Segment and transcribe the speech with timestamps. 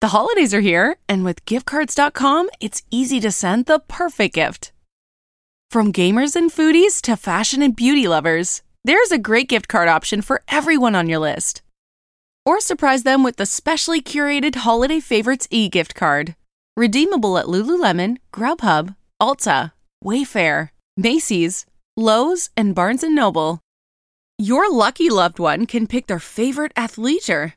[0.00, 4.70] The holidays are here, and with giftcards.com, it's easy to send the perfect gift.
[5.70, 10.22] From gamers and foodies to fashion and beauty lovers, there's a great gift card option
[10.22, 11.62] for everyone on your list.
[12.46, 16.36] Or surprise them with the specially curated Holiday Favorites e gift card.
[16.76, 19.72] Redeemable at Lululemon, Grubhub, Ulta,
[20.04, 23.60] Wayfair, Macy's, Lowe's, and Barnes & Noble.
[24.38, 27.54] Your lucky loved one can pick their favorite athleisure,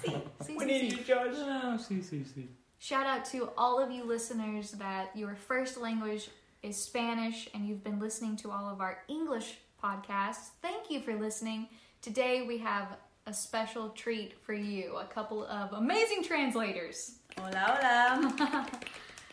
[0.03, 0.97] See, see, We see, need see.
[0.97, 1.33] you, Josh.
[1.37, 2.47] Ah, oh, see, see, see.
[2.79, 6.29] Shout out to all of you listeners that your first language
[6.61, 10.49] is Spanish and you've been listening to all of our English podcasts.
[10.61, 11.67] Thank you for listening.
[12.01, 12.97] Today we have
[13.27, 17.15] a special treat for you a couple of amazing translators.
[17.37, 18.67] Hola, hola.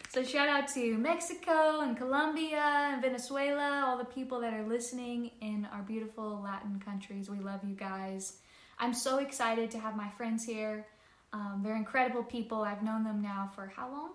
[0.09, 5.31] So, shout out to Mexico and Colombia and Venezuela, all the people that are listening
[5.41, 7.31] in our beautiful Latin countries.
[7.31, 8.35] We love you guys.
[8.83, 10.85] I'm so excited to have my friends here.
[11.33, 12.63] Um, they're incredible people.
[12.63, 14.15] I've known them now for how long?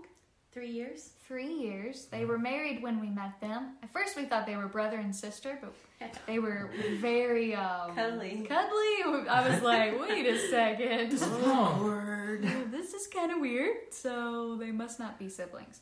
[0.51, 1.11] Three years?
[1.25, 2.07] Three years.
[2.07, 3.77] They were married when we met them.
[3.81, 6.69] At first, we thought they were brother and sister, but they were
[6.99, 8.45] very um, Cuddly.
[8.45, 9.27] Cuddly.
[9.29, 11.17] I was like, wait a second.
[11.49, 12.37] Oh,
[12.69, 13.77] this is kind of weird.
[13.91, 15.79] So they must not be siblings.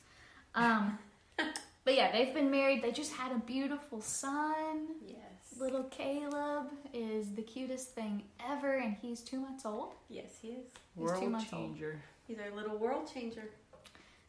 [0.54, 1.00] Um,
[1.84, 2.84] but yeah, they've been married.
[2.84, 4.88] They just had a beautiful son.
[5.06, 5.25] Yes.
[5.58, 9.94] Little Caleb is the cutest thing ever, and he's two months old.
[10.10, 10.56] Yes, he is.
[10.56, 11.62] He's two World months old.
[11.72, 12.02] changer.
[12.28, 13.44] He's our little world changer.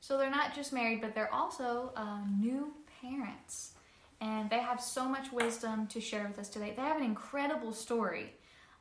[0.00, 2.72] So they're not just married, but they're also uh, new
[3.02, 3.72] parents.
[4.20, 6.72] And they have so much wisdom to share with us today.
[6.76, 8.32] They have an incredible story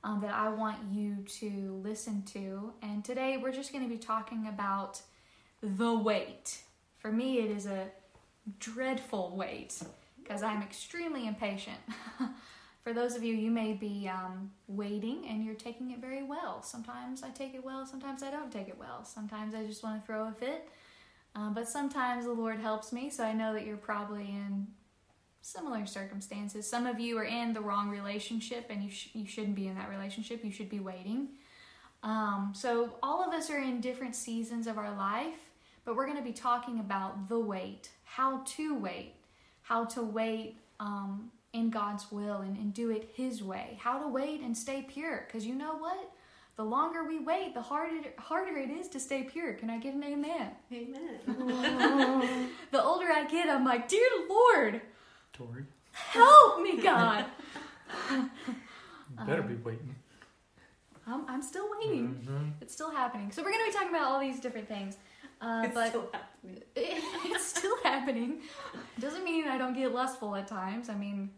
[0.04, 2.74] um, that I want you to listen to.
[2.84, 5.02] And today we're just going to be talking about
[5.64, 6.60] the wait.
[7.00, 7.88] For me, it is a
[8.60, 9.82] dreadful wait
[10.26, 11.78] because I'm extremely impatient.
[12.84, 16.62] For those of you, you may be um, waiting and you're taking it very well.
[16.62, 19.04] Sometimes I take it well, sometimes I don't take it well.
[19.04, 20.70] Sometimes I just want to throw a fit.
[21.36, 24.68] Uh, but sometimes the Lord helps me, so I know that you're probably in
[25.42, 26.68] similar circumstances.
[26.68, 29.76] Some of you are in the wrong relationship, and you sh- you shouldn't be in
[29.76, 30.46] that relationship.
[30.46, 31.30] You should be waiting.
[32.04, 35.50] Um, so all of us are in different seasons of our life,
[35.84, 39.16] but we're going to be talking about the wait, how to wait,
[39.66, 44.08] how to wait um, in God's will and, and do it His way, how to
[44.08, 45.26] wait and stay pure.
[45.28, 46.12] Because you know what?
[46.56, 49.54] The longer we wait, the harder harder it is to stay pure.
[49.54, 50.52] Can I get an amen?
[50.72, 52.50] Amen.
[52.72, 54.82] The older I get, I'm like, dear Lord,
[55.34, 57.26] Tori, help me, God.
[58.12, 58.30] you
[59.26, 59.96] better be waiting.
[61.08, 62.26] I'm, I'm still waiting.
[62.28, 62.52] Mhm.
[62.62, 63.32] It's still happening.
[63.32, 64.98] So we're going to be talking about all these different things.
[65.42, 66.64] Uh, It's but still happening.
[66.76, 68.42] it's still happening.
[69.00, 70.90] Doesn't mean I don't get lustful at times.
[70.90, 71.30] I mean,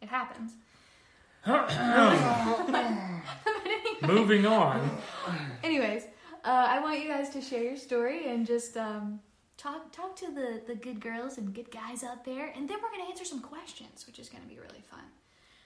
[0.00, 0.52] it happens.
[4.02, 4.90] Moving on.
[5.62, 6.04] Anyways,
[6.44, 9.20] uh, I want you guys to share your story and just um,
[9.56, 12.90] talk talk to the, the good girls and good guys out there, and then we're
[12.90, 15.00] gonna answer some questions, which is gonna be really fun.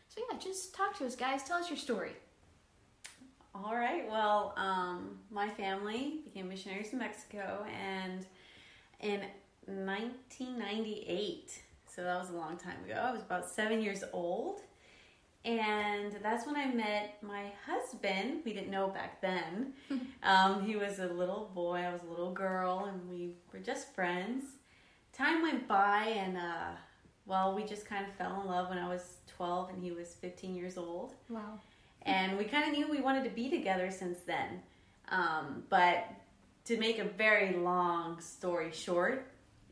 [0.09, 1.43] So yeah, just talk to us, guys.
[1.43, 2.13] Tell us your story.
[3.55, 4.09] All right.
[4.09, 8.27] Well, um, my family became missionaries in Mexico, and
[9.01, 9.21] in
[9.67, 12.95] 1998, So that was a long time ago.
[12.95, 14.63] I was about seven years old.
[15.45, 18.43] And that's when I met my husband.
[18.45, 19.75] We didn't know back then.
[20.23, 23.93] um, he was a little boy, I was a little girl, and we were just
[23.95, 24.45] friends.
[25.13, 26.71] Time went by, and uh,
[27.27, 30.15] well, we just kind of fell in love when I was 12 and he was
[30.15, 31.61] 15 years old Wow.
[32.05, 34.63] And we kind of knew we wanted to be together since then.
[35.09, 36.07] Um, but
[36.65, 39.27] to make a very long story short,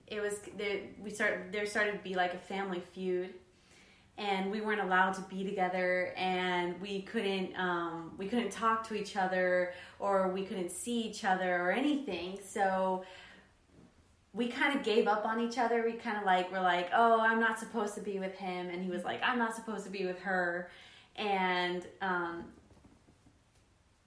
[0.06, 3.32] it was there, we started there started to be like a family feud,
[4.18, 8.94] and we weren't allowed to be together, and we couldn't um, we couldn't talk to
[8.94, 12.38] each other, or we couldn't see each other or anything.
[12.44, 13.04] So
[14.32, 15.84] we kind of gave up on each other.
[15.84, 18.82] We kind of like were like, oh, I'm not supposed to be with him, and
[18.82, 20.70] he was like, I'm not supposed to be with her,
[21.16, 22.44] and um,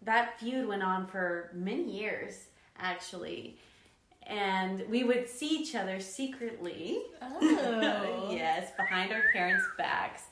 [0.04, 2.48] that feud went on for many years
[2.78, 3.58] actually,
[4.24, 7.00] and we would see each other secretly.
[7.22, 8.28] Oh.
[8.32, 10.24] yes, behind our parents' backs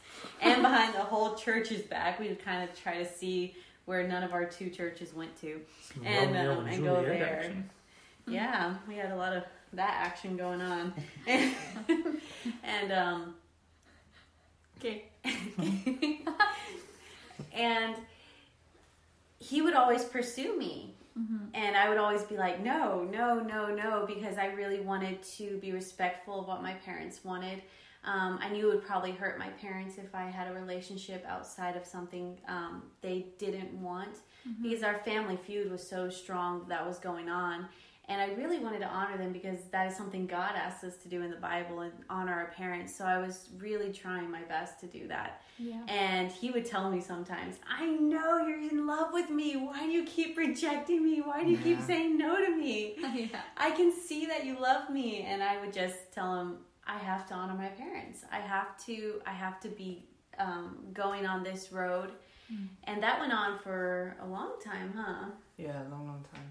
[0.42, 2.20] and behind the whole church's back.
[2.20, 5.60] We would kind of try to see where none of our two churches went to,
[5.94, 7.38] Some and um, and and go there.
[7.40, 7.70] action.
[8.28, 10.94] Yeah, we had a lot of that action going on.
[11.28, 13.36] and um
[14.78, 15.04] Okay.
[17.54, 17.96] and
[19.40, 20.96] he would always pursue me.
[21.54, 25.58] And I would always be like, no, no, no, no, because I really wanted to
[25.58, 27.62] be respectful of what my parents wanted.
[28.04, 31.76] Um, I knew it would probably hurt my parents if I had a relationship outside
[31.76, 34.18] of something um, they didn't want
[34.64, 37.68] because our family feud was so strong that was going on.
[38.08, 41.08] And I really wanted to honor them because that is something God asked us to
[41.08, 42.96] do in the Bible and honor our parents.
[42.96, 45.44] So I was really trying my best to do that.
[45.58, 45.82] Yeah.
[45.88, 49.56] And he would tell me sometimes, I know you're in love with me.
[49.56, 51.22] Why do you keep rejecting me?
[51.22, 52.96] Why do you keep saying no to me?
[53.14, 53.42] yeah.
[53.56, 55.22] I can see that you love me.
[55.22, 58.26] And I would just tell him, I have to honor my parents.
[58.32, 60.06] I have to, I have to be
[60.40, 62.12] um, going on this road.
[62.84, 65.30] And that went on for a long time, huh?
[65.58, 66.44] Yeah, a long, long time.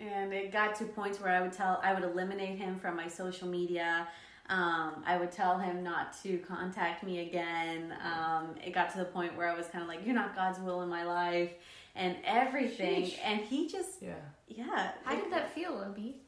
[0.00, 3.08] And it got to points where I would tell I would eliminate him from my
[3.08, 4.08] social media.
[4.48, 7.92] Um, I would tell him not to contact me again.
[8.02, 10.58] Um, it got to the point where I was kind of like, "You're not God's
[10.58, 11.50] will in my life,"
[11.94, 13.04] and everything.
[13.04, 13.18] Sheesh.
[13.24, 14.14] And he just, Yeah.
[14.46, 14.92] yeah.
[15.04, 16.22] How it- did that feel, Obi?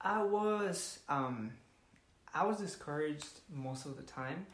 [0.00, 1.52] I was um
[2.34, 4.46] I was discouraged most of the time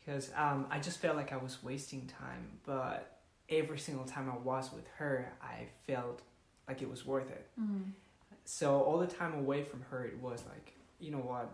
[0.00, 4.36] because um I just felt like I was wasting time, but every single time I
[4.38, 6.22] was with her, I felt
[6.68, 7.46] like it was worth it.
[7.60, 7.90] Mm-hmm.
[8.44, 11.50] So all the time away from her, it was like, you know what,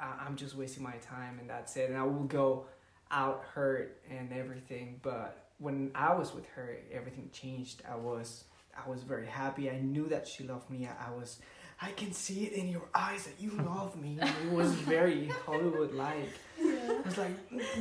[0.00, 1.90] I- I'm just wasting my time, and that's it.
[1.90, 2.66] And I will go
[3.10, 5.00] out hurt and everything.
[5.02, 7.82] But when I was with her, everything changed.
[7.90, 8.44] I was,
[8.76, 9.70] I was very happy.
[9.70, 10.88] I knew that she loved me.
[10.88, 11.38] I was,
[11.82, 14.18] I can see it in your eyes that you love me.
[14.20, 16.30] It was very Hollywood like.
[16.58, 17.32] It was like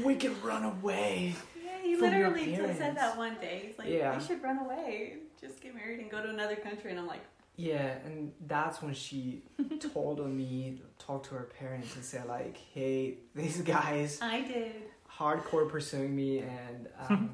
[0.04, 1.36] we can run away.
[1.64, 3.64] Yeah, he literally said that one day.
[3.68, 4.18] He's like, Yeah.
[4.18, 7.24] "We should run away, just get married, and go to another country." And I'm like,
[7.56, 9.44] Yeah, and that's when she
[9.94, 14.76] told on me, talked to her parents, and said like, "Hey, these guys "I did,"
[15.18, 17.30] hardcore pursuing me, and um,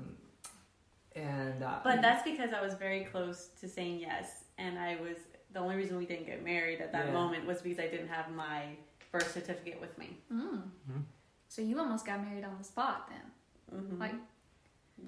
[1.15, 5.17] and uh, but that's because I was very close to saying yes, and I was
[5.53, 7.13] the only reason we didn't get married at that Yeah.
[7.13, 8.63] moment was because I didn't have my
[9.11, 10.17] birth certificate with me.
[10.33, 10.63] Mm.
[11.47, 13.79] So you almost got married on the spot then.
[13.79, 14.15] hmm Like,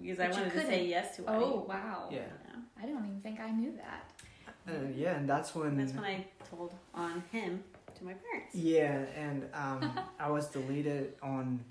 [0.02, 1.30] because I But you wanted to say yes to it.
[1.30, 2.10] oh wow.
[2.12, 2.20] yeah,
[2.82, 4.12] I don't even think I knew that.
[4.66, 7.64] and yeah, and that's when That's when I told on him
[7.98, 8.54] to my parents.
[8.56, 9.82] yeah, and um,
[10.20, 11.64] I was deleted on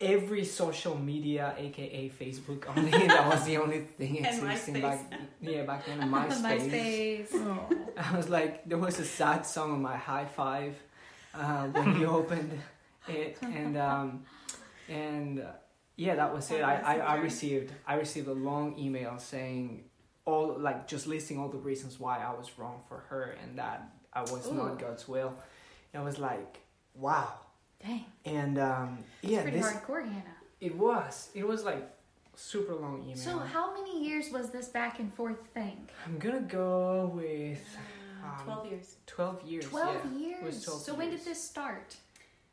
[0.00, 2.64] every social media, aka Facebook.
[2.76, 5.00] Only that was the only thing And existing back
[5.40, 5.98] yeah back then.
[6.10, 7.30] MySpace.
[7.30, 7.78] MySpace.
[7.96, 10.72] I was like, there was a sad song on my hi5
[11.34, 12.52] uh, when you opened
[13.08, 14.22] it, and um,
[14.88, 15.52] and uh,
[15.98, 16.62] yeah, that was it.
[16.62, 19.82] I, I, I received I received a long email saying
[20.24, 23.90] all like just listing all the reasons why I was wrong for her and that
[24.12, 24.54] I was Ooh.
[24.54, 25.34] not God's will.
[25.92, 26.60] And I was like,
[26.94, 27.32] wow,
[27.84, 28.04] Dang.
[28.24, 30.36] and um, yeah, Pretty this hardcore, Hannah.
[30.60, 31.90] it was it was like
[32.36, 33.16] super long email.
[33.16, 35.88] So how many years was this back and forth thing?
[36.06, 37.64] I'm gonna go with
[38.24, 38.96] um, Twelve years.
[39.06, 39.64] twelve years.
[39.64, 40.28] Twelve yeah.
[40.28, 40.62] Years.
[40.64, 41.96] 12 so when did this start?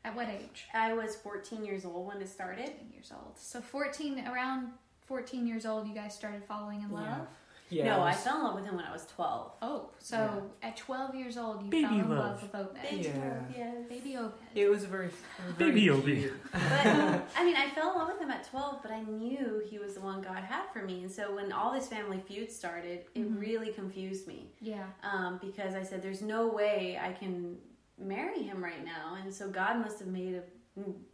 [0.06, 0.66] At what age?
[0.72, 2.66] I was 14 years old when it started.
[2.68, 3.36] 14 years old.
[3.36, 4.68] So 14, around
[5.06, 7.04] 14 years old, you guys started falling in love?
[7.04, 7.24] Yeah.
[7.68, 9.50] Yeah, no, it I was- fell in love with him when I was 12.
[9.60, 12.18] Oh, so at 12 years old, you Baby fell in love.
[12.18, 12.80] love with Obed.
[12.80, 13.24] Baby Yeah.
[13.28, 13.76] love, yes.
[13.88, 14.34] Baby Obed.
[14.54, 15.10] It was very,
[15.58, 16.16] very Baby Obi.
[16.20, 16.52] cute.
[16.52, 16.60] But
[17.36, 19.94] I mean, I fell in love with him at 12, but I knew he was
[19.94, 21.02] the one God had for me.
[21.02, 24.84] And so when all this family feud started, it really confused me Yeah.
[25.02, 27.58] um, because I said, "There's no way I can
[27.98, 30.42] marry him right now." And so God must have made a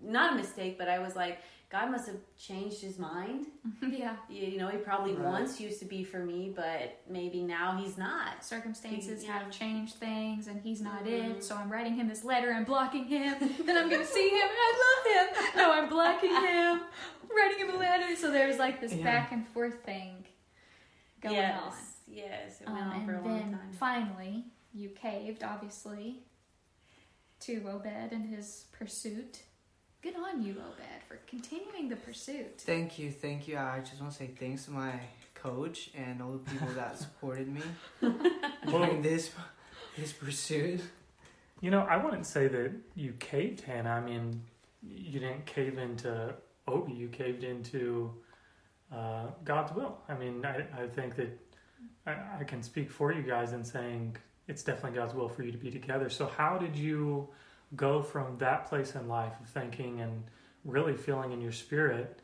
[0.01, 1.39] not a mistake, but I was like,
[1.71, 3.47] God must have changed his mind.
[3.83, 4.17] yeah.
[4.29, 5.25] You you know, he probably Right.
[5.25, 8.45] once used to be for me, but maybe now he's not.
[8.45, 9.39] Circumstances Yeah.
[9.39, 11.37] have changed things, and he's not Mhm.
[11.37, 11.45] it.
[11.45, 12.53] So I'm writing him this letter.
[12.53, 13.37] I'm blocking him.
[13.65, 14.43] then I'm gonna see him.
[14.43, 15.57] and I love him.
[15.59, 16.81] No, I'm blocking him.
[17.35, 18.17] Writing him a letter.
[18.17, 19.05] So there's like this Yeah.
[19.05, 20.27] back and forth thing
[21.21, 21.73] going yes, on.
[22.15, 23.73] yes, it Um, went on and for a then long time.
[23.79, 26.25] finally, you caved, obviously,
[27.43, 29.43] to Obed and his pursuit.
[30.01, 32.61] Good on you, Obed, for continuing the pursuit.
[32.61, 33.59] Thank you, thank you.
[33.59, 34.93] I just want to say thanks to my
[35.35, 37.63] coach and all the people that supported me
[38.69, 39.31] during this
[39.99, 40.83] this pursuit.
[41.61, 43.91] You know, I wouldn't say that you caved, Hannah.
[43.91, 44.43] I mean,
[44.83, 46.35] you didn't cave into
[46.69, 46.93] Obi.
[46.93, 48.13] You caved into
[48.95, 49.99] uh, God's will.
[50.09, 51.39] I mean, I, I think that
[52.07, 54.17] I, I can speak for you guys in saying
[54.53, 56.09] it's definitely God's will for you to be together.
[56.09, 57.29] So, how did you
[57.75, 60.23] go from that place in life of thinking and
[60.65, 62.21] really feeling in your spirit,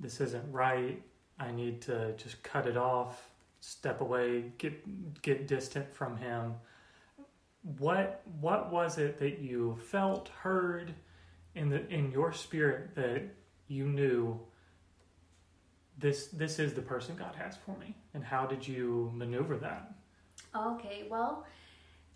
[0.00, 1.02] this isn't right.
[1.38, 3.28] I need to just cut it off,
[3.60, 6.54] step away, get get distant from him
[7.78, 10.94] what what was it that you felt heard
[11.56, 13.22] in the in your spirit that
[13.66, 14.38] you knew
[15.98, 19.95] this this is the person God has for me and how did you maneuver that
[20.54, 21.44] Okay, well,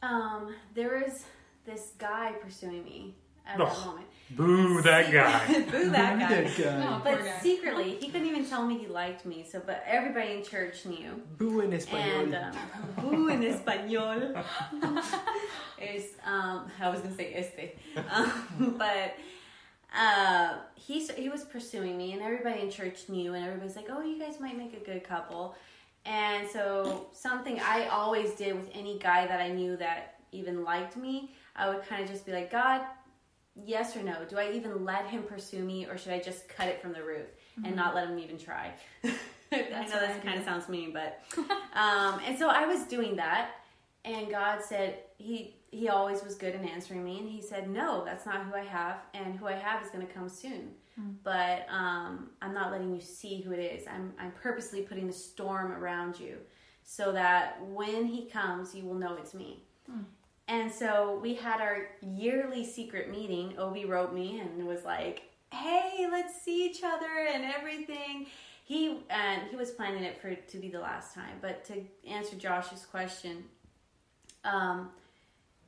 [0.03, 1.25] um, there is
[1.67, 3.15] this guy pursuing me
[3.47, 4.07] at that moment.
[4.31, 6.19] boo that guy Boo that
[6.57, 6.87] guy.
[6.87, 7.39] Oh, But guy.
[7.41, 9.45] secretly, he couldn't even tell me he liked me.
[9.51, 11.21] So, but everybody in church knew.
[11.39, 12.23] Boo in español.
[12.25, 12.57] And um,
[13.01, 14.43] boo in español
[15.81, 17.77] is um, I was gonna say este,
[18.11, 19.17] um, but
[19.95, 24.03] uh, he he was pursuing me, and everybody in church knew, and everybody's like, "Oh,
[24.03, 25.57] you guys might make a good couple."
[26.07, 30.97] And so something I always did with any guy that I knew that even liked
[30.97, 32.83] me, I would kind of just be like, God,
[33.55, 34.25] yes or no?
[34.29, 37.03] Do I even let him pursue me, or should I just cut it from the
[37.03, 37.29] root
[37.65, 38.73] and not let him even try?
[39.05, 41.23] I know that kind of sounds mean, but
[41.75, 43.51] um, and so I was doing that,
[44.05, 48.05] and God said he he always was good in answering me, and he said, no,
[48.05, 50.71] that's not who I have, and who I have is going to come soon.
[51.23, 53.87] But um, I'm not letting you see who it is.
[53.87, 56.39] I'm I'm purposely putting the storm around you,
[56.85, 59.63] so that when he comes, you will know it's me.
[60.49, 63.57] And so we had our yearly secret meeting.
[63.57, 68.27] Obi wrote me and was like, "Hey, let's see each other and everything."
[68.65, 71.39] He and he was planning it for to be the last time.
[71.41, 73.45] But to answer Josh's question,
[74.45, 74.91] um,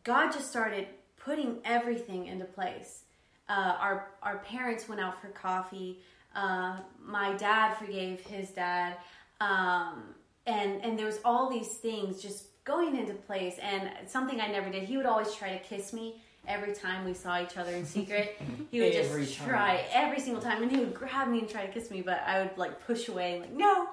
[0.04, 3.04] God just started putting everything into place.
[3.48, 5.98] Uh, our our parents went out for coffee.
[6.34, 8.96] Uh, my dad forgave his dad,
[9.40, 10.14] um,
[10.46, 13.56] and and there was all these things just going into place.
[13.60, 14.84] And something I never did.
[14.84, 16.14] He would always try to kiss me
[16.48, 18.40] every time we saw each other in secret.
[18.70, 19.48] He would Every just time.
[19.48, 22.22] try every single time, and he would grab me and try to kiss me, but
[22.26, 23.86] I would like push away, like no,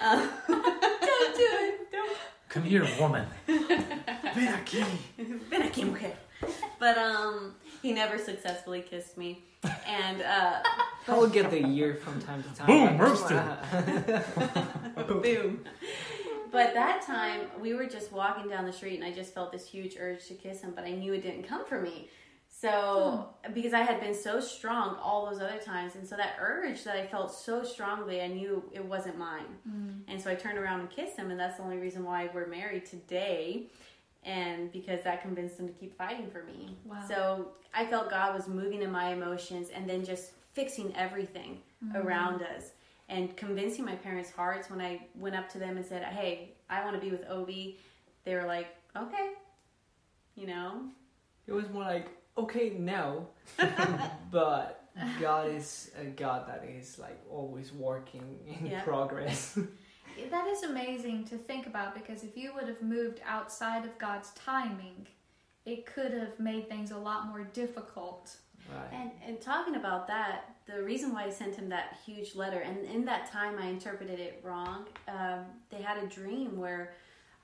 [0.00, 2.16] uh, don't do it, don't
[2.50, 4.84] come here woman Ven aquí.
[5.48, 6.12] Ven aquí, mujer.
[6.78, 9.44] But um, he never successfully kissed me,
[9.86, 10.62] and uh,
[11.08, 12.66] I'll get the year from time to time.
[12.66, 13.42] Boom, but- roasted.
[15.22, 15.64] boom.
[16.52, 19.66] But that time we were just walking down the street, and I just felt this
[19.66, 22.08] huge urge to kiss him, but I knew it didn't come from me.
[22.48, 26.82] So because I had been so strong all those other times, and so that urge
[26.84, 30.02] that I felt so strongly, I knew it wasn't mine.
[30.08, 32.48] And so I turned around and kissed him, and that's the only reason why we're
[32.48, 33.68] married today.
[34.24, 36.76] And because that convinced him to keep fighting for me.
[36.84, 37.02] Wow.
[37.08, 41.94] So I felt God was moving in my emotions and then just fixing everything mm.
[41.94, 42.72] around us
[43.08, 46.84] and convincing my parents' hearts when I went up to them and said, Hey, I
[46.84, 47.78] want to be with Obi.
[48.24, 49.30] They were like, Okay.
[50.34, 50.82] You know?
[51.46, 53.28] It was more like, okay, no.
[54.30, 54.84] but
[55.20, 58.82] God is a God that is like always working in Yeah.
[58.82, 59.58] progress.
[60.28, 64.30] That is amazing to think about because if you would have moved outside of God's
[64.32, 65.06] timing,
[65.66, 68.36] it could have made things a lot more difficult.
[68.72, 68.92] right.
[68.92, 72.84] And and talking about that, the reason why I sent him that huge letter, and
[72.84, 74.86] in that time I interpreted it wrong.
[75.08, 76.94] Um, they had a dream where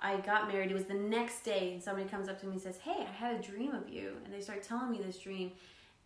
[0.00, 0.70] I got married.
[0.70, 3.12] It was the next day, and somebody comes up to me and says, "Hey, I
[3.12, 5.52] had a dream of you," and they start telling me this dream,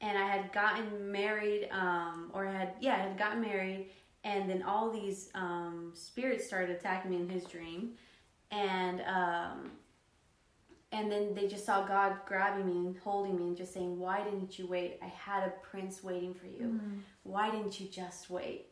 [0.01, 3.91] and I had gotten married, um, or I had yeah, I had gotten married,
[4.25, 7.93] and then all these um, spirits started attacking me in his dream,
[8.51, 9.71] and um,
[10.93, 14.23] and then they just saw God grabbing me and holding me and just saying, Why
[14.25, 14.99] didn't you wait?
[15.03, 16.81] I had a prince waiting for you.
[17.23, 18.67] Why didn't you just wait?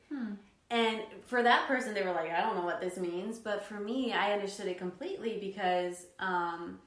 [0.71, 3.39] And for that person, they were like, I don't know what this means.
[3.39, 6.79] But for me, I understood it completely because, um,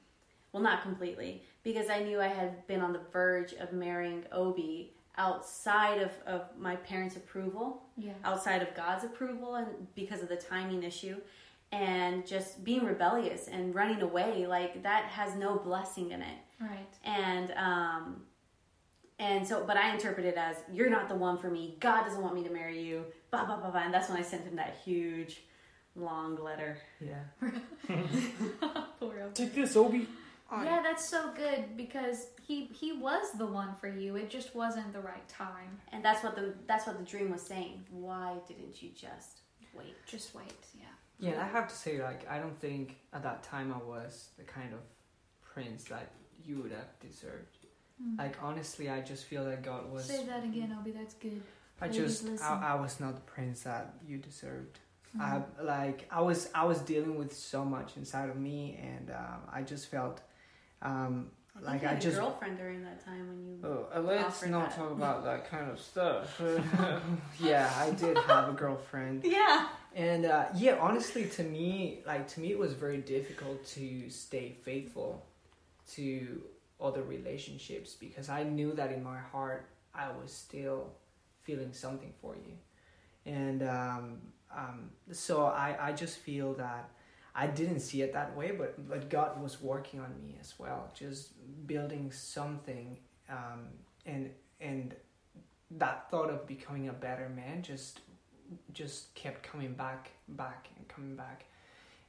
[0.52, 4.92] well, not completely, because I knew I had been on the verge of marrying Obi
[5.18, 8.12] outside of, of my parents' approval, Yeah.
[8.24, 11.16] outside of God's approval, and because of the timing issue,
[11.70, 16.38] and just being rebellious and running away, like that has no blessing in it.
[16.60, 16.94] Right.
[17.04, 18.22] And um,
[19.18, 21.76] and so, but I interpret it as you're not the one for me.
[21.80, 23.04] God doesn't want me to marry you.
[23.30, 23.80] Blah blah blah blah.
[23.82, 25.42] And that's when I sent him that huge,
[25.96, 26.76] long letter.
[27.00, 27.22] Yeah.
[29.00, 30.06] Poor Take this, Obi.
[30.52, 34.16] Yeah, that's so good because he he was the one for you.
[34.16, 35.80] It just wasn't the right time.
[35.92, 37.84] And that's what the that's what the dream was saying.
[37.90, 39.40] Why didn't you just
[39.74, 39.94] wait?
[40.06, 40.52] Just wait.
[40.78, 40.86] Yeah.
[41.18, 44.42] Yeah, I have to say, like, I don't think at that time I was the
[44.42, 44.80] kind of
[45.40, 46.10] prince that
[46.44, 47.58] you would have deserved.
[48.18, 50.04] Like, honestly, I just feel that God was.
[50.04, 50.90] Say that again, Obi.
[50.90, 51.40] That's good.
[51.80, 52.42] I Ladies, just.
[52.42, 54.80] I, I was not the prince that you deserved.
[55.20, 59.42] I like, I was, I was dealing with so much inside of me, and um,
[59.52, 60.22] I just felt,
[60.82, 62.16] um, I like you I had a just.
[62.18, 63.58] girlfriend during that time when you.
[63.64, 64.76] Oh, uh, let's not that.
[64.76, 66.40] talk about that kind of stuff.
[67.40, 69.24] yeah, I did have a girlfriend.
[69.24, 69.68] Yeah.
[69.94, 74.54] And uh, yeah, honestly, to me, like to me, it was very difficult to stay
[74.64, 75.22] faithful
[75.92, 76.42] to
[76.80, 80.92] other relationships because I knew that in my heart I was still
[81.42, 82.54] feeling something for you,
[83.30, 84.22] and um,
[84.56, 86.88] um, so I I just feel that
[87.34, 90.90] I didn't see it that way, but but God was working on me as well,
[90.94, 91.30] just
[91.66, 92.98] building something,
[93.30, 93.68] um,
[94.04, 94.94] and and
[95.78, 98.00] that thought of becoming a better man just
[98.74, 101.44] just kept coming back, back, and coming back,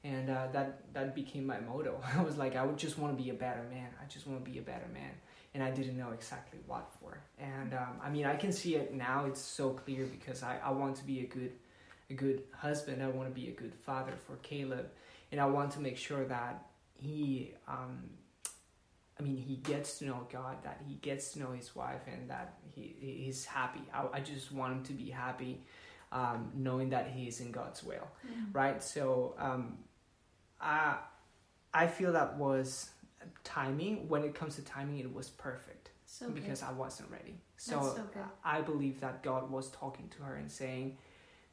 [0.03, 2.01] and uh, that that became my motto.
[2.17, 3.89] I was like, I would just want to be a better man.
[4.01, 5.11] I just want to be a better man,
[5.53, 7.19] and I didn't know exactly what for.
[7.39, 9.25] And um, I mean, I can see it now.
[9.25, 11.53] It's so clear because I, I want to be a good
[12.09, 13.01] a good husband.
[13.01, 14.89] I want to be a good father for Caleb,
[15.33, 16.63] and I want to make sure that
[16.93, 17.53] he.
[17.67, 18.11] Um,
[19.19, 22.29] I mean, he gets to know God, that he gets to know his wife, and
[22.29, 23.81] that he he's happy.
[23.93, 25.61] I, I just want him to be happy,
[26.11, 28.07] um, knowing that he is in God's will,
[28.53, 28.81] right?
[28.83, 29.79] So, um,
[30.61, 30.97] I
[31.73, 32.91] I feel that was
[33.43, 34.07] timing.
[34.07, 36.35] When it comes to timing, it was perfect So good.
[36.35, 37.35] because I wasn't ready.
[37.57, 38.23] So, so good.
[38.45, 40.97] I believe that God was talking to her and saying,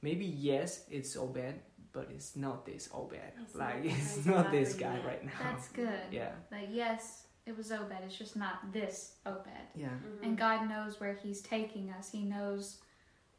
[0.02, 1.54] maybe yes, it's Obed,
[1.92, 3.14] but it's not this Obed.
[3.42, 5.06] It's like not- it's it's not not this guy you.
[5.06, 5.32] right now.
[5.42, 6.00] That's good.
[6.10, 6.32] Yeah.
[6.50, 7.92] Like yes, it was Obed.
[8.04, 9.48] It's just not this Obed.
[9.74, 9.88] Yeah.
[9.88, 10.24] Mm-hmm.
[10.24, 12.10] And God knows where He's taking us.
[12.10, 12.76] He knows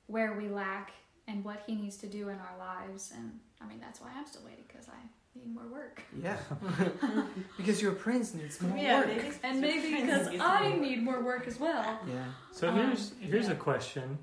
[0.07, 0.91] where we lack
[1.27, 3.11] and what He needs to do in our lives.
[3.15, 4.99] And I mean, that's why I'm still waiting because I
[5.39, 6.01] need more work.
[6.21, 6.37] Yeah.
[7.57, 9.07] because your prince needs more Yeah, work.
[9.07, 11.99] maybe- And maybe because I need more work as well.
[12.07, 12.25] Yeah.
[12.51, 13.53] So Um, here's here's yeah.
[13.53, 14.17] a question.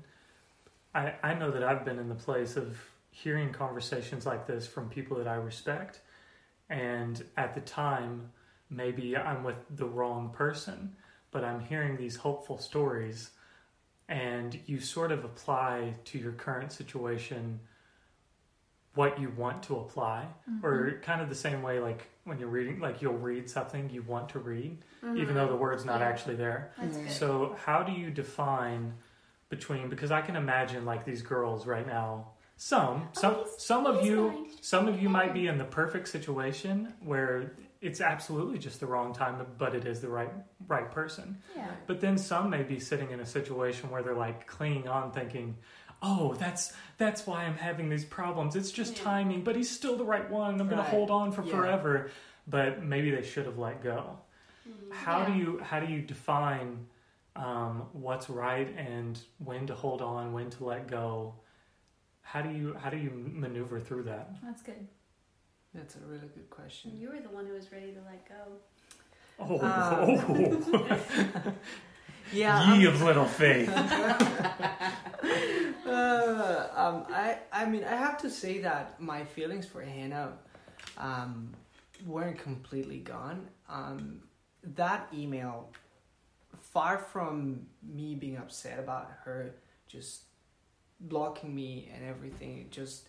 [0.93, 2.77] I I know that I've been in the place of
[3.23, 6.01] hearing conversations like this from people that I respect,
[6.69, 8.31] and at the time,
[8.69, 10.95] maybe I'm with the wrong person,
[11.31, 13.31] but I'm hearing these hopeful stories,
[14.07, 17.59] and you sort of apply to your current situation
[18.95, 20.25] what you want to apply
[20.63, 21.01] or mm-hmm.
[21.03, 24.27] kind of the same way like when you're reading like you'll read something you want
[24.27, 25.35] to read even mm-hmm.
[25.35, 26.07] though the word's not Yeah.
[26.07, 27.11] actually there That's good.
[27.11, 28.95] so how do you define
[29.49, 32.27] between because I can imagine like these girls right now.
[32.61, 36.93] Some some Oh, some of you some of you might be in the perfect situation
[36.99, 40.31] where it's absolutely just the wrong time but it is the right
[40.67, 41.37] right person.
[41.55, 41.71] yeah.
[41.87, 45.55] But then some may be sitting in a situation where they're like clinging on thinking,
[46.01, 48.57] "Oh, that's that's why I'm having these problems.
[48.57, 49.03] It's just Yeah.
[49.05, 50.59] timing, but he's still the right one.
[50.59, 51.51] I'm going to hold on for Yeah.
[51.55, 52.09] forever."
[52.45, 54.17] But maybe they should have let go
[54.91, 56.85] how do you how do you define
[57.35, 61.35] um, what's right and when to hold on when to let go
[62.31, 64.87] how do you how do you maneuver through that That's good.
[65.73, 66.91] That's a really good question.
[66.99, 68.59] You were the one who was ready to let go.
[69.39, 71.51] oh, Uh,
[72.31, 72.75] Yeah.
[72.75, 73.69] ye um, of little faith
[75.85, 80.33] uh, um, I, I mean, I have to say that my feelings for Hannah
[80.97, 81.53] um,
[82.05, 83.47] weren't completely gone.
[83.67, 84.21] Um,
[84.75, 85.71] that email,
[86.61, 89.55] far from me being upset about her
[89.87, 90.23] just
[90.99, 93.07] blocking me and everything, it just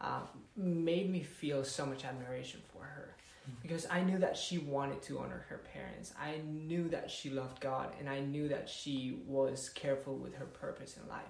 [0.00, 0.20] uh,
[0.56, 3.14] made me feel so much admiration for her.
[3.62, 6.12] Because I knew that she wanted to honor her parents.
[6.20, 10.46] I knew that she loved God, and I knew that she was careful with her
[10.46, 11.22] purpose in life.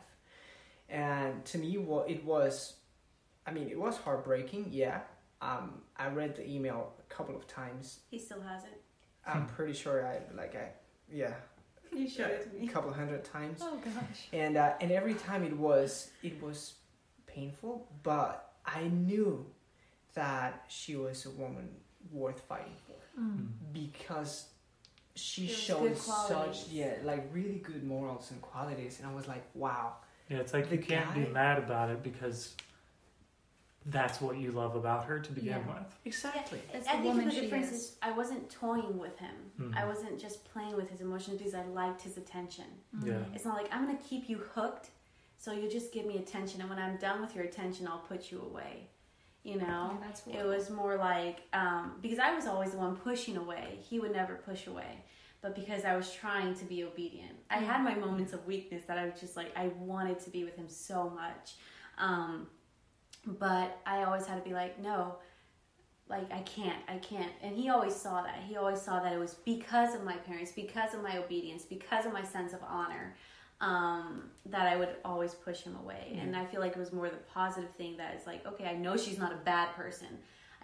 [0.88, 2.77] And to me, what it was,
[3.47, 4.69] I mean, it was heartbreaking.
[4.71, 5.01] Yeah,
[5.42, 8.01] um, I read the email a couple of times.
[8.11, 8.83] He still has it.
[9.27, 10.69] I'm pretty sure I like I,
[11.12, 11.35] yeah,
[11.96, 13.61] You showed it to a couple hundred times.
[13.62, 14.28] Oh gosh.
[14.32, 16.74] and uh, and every time it was it was
[17.26, 19.44] painful but i knew
[20.14, 21.68] that she was a woman
[22.12, 23.48] worth fighting for Mm.
[23.72, 24.48] because
[25.14, 29.42] she There's showed such yeah like really good morals and qualities, and I was like,
[29.54, 29.94] wow.
[30.28, 32.54] Yeah, it's like The you can't be mad about it because
[33.87, 35.75] that's what you love about her to begin Yeah.
[35.79, 35.99] with.
[36.05, 36.61] Exactly.
[36.72, 37.72] It's I the think woman the difference is.
[37.90, 39.35] is I wasn't toying with him.
[39.61, 39.77] Mhm.
[39.77, 42.64] I wasn't just playing with his emotions because I liked his attention.
[43.03, 43.22] Yeah.
[43.35, 44.90] It's not like I'm gonna keep you hooked,
[45.38, 48.31] so you just give me attention, and when I'm done with your attention, I'll put
[48.33, 48.88] you away.
[49.44, 52.96] You know, Yeah, that's it was more like um, because I was always the one
[52.96, 53.79] pushing away.
[53.88, 55.05] He would never push away,
[55.40, 58.99] but because I was trying to be obedient, I had my moments of weakness that
[58.99, 61.55] I was just like I wanted to be with him so much,
[61.99, 62.49] um,
[63.26, 65.16] but I always had to be like no.
[66.08, 68.38] Like I can't, I can't, and he always saw that.
[68.46, 72.06] He always saw that it was because of my parents, because of my obedience, because
[72.06, 73.16] of my sense of honor,
[73.60, 76.16] um, that I would always push him away.
[76.22, 78.76] And I feel like it was more the positive thing that it's like, okay, I
[78.76, 80.06] know she's not a bad person.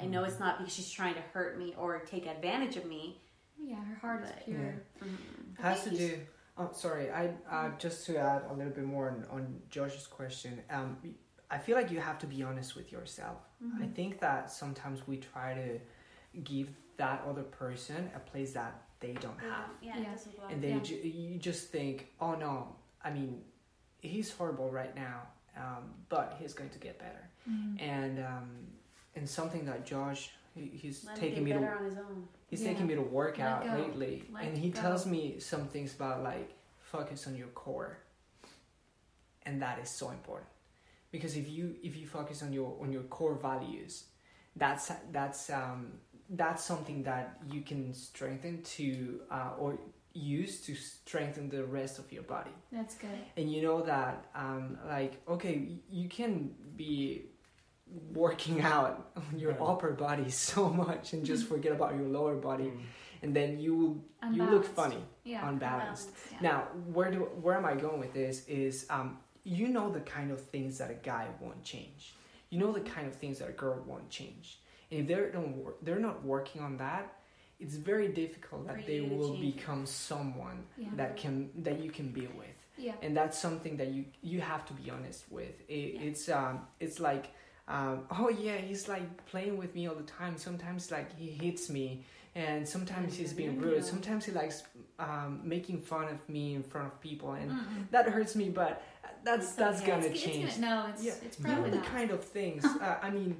[0.00, 3.20] I know it's not because she's trying to hurt me or take advantage of me.
[3.60, 4.82] Yeah, her heart is But- pure.
[5.02, 5.60] Mm-hmm.
[5.62, 6.18] has to think do.
[6.56, 7.10] Oh, sorry.
[7.10, 10.60] I uh, just to add a little bit more on, on Josh's question.
[10.70, 10.98] Um,
[11.52, 13.36] I feel like you have to be honest with yourself.
[13.80, 15.78] I think that sometimes we try to
[16.42, 20.00] give that other person a place that they don't have, Yeah, Yeah.
[20.02, 20.52] it doesn't belong.
[20.52, 20.78] and they Yeah.
[20.80, 22.74] ju- you just think, oh no.
[23.04, 23.44] I mean,
[24.00, 25.18] he's horrible right now,
[25.56, 27.24] um, but he's going to get better.
[27.48, 27.78] Mm-hmm.
[27.80, 28.48] And um,
[29.16, 31.98] and something that Josh he, he's Let him taking get me to better on his
[31.98, 32.28] own.
[32.46, 32.68] He's Yeah.
[32.70, 33.72] taking me to work Let out go.
[33.82, 34.80] lately, Let and he go.
[34.80, 37.98] tells me some things about like focus on your core,
[39.44, 40.48] and that is so important
[41.12, 44.04] because if you if you focus on your on your core values,
[44.56, 45.92] that's that's um,
[46.30, 49.78] that's something that you can strengthen to uh, or
[50.14, 53.18] use to strengthen the rest of your body That's good.
[53.38, 57.22] and you know that um, like okay you can be
[58.12, 59.60] working out on your Right.
[59.70, 62.80] upper body so much and just forget about your lower body Mm.
[63.22, 63.96] and then you will
[64.36, 65.48] you look funny Yeah.
[65.48, 66.38] unbalanced Yeah.
[66.48, 66.58] now
[66.94, 70.40] where do where am i going with this is um, you know the kind of
[70.40, 72.14] things that a guy won't change.
[72.50, 74.58] You know the kind of things that a girl won't change.
[74.90, 77.14] And if they're don't they're not working on that
[77.60, 79.54] it's very difficult that they will change.
[79.54, 80.88] become someone Yeah.
[80.96, 82.58] that can that you can be with.
[82.76, 82.94] Yeah.
[83.02, 85.54] and that's something that you you have to be honest with.
[85.68, 86.00] It, Yeah.
[86.08, 87.26] it's um it's like
[87.68, 90.36] um oh yeah he's like playing with me all the time.
[90.38, 93.84] Sometimes like he hits me and sometimes he's being rude.
[93.84, 94.62] sometimes he likes
[94.98, 97.90] um, making fun of me in front of people and Mm-mm.
[97.90, 98.82] that hurts me but
[99.24, 99.90] that's It's that's okay.
[99.92, 101.86] gonna It's, change it's gonna, no, it's yeah it's you know probably the not.
[101.86, 103.36] kind of things uh, i mean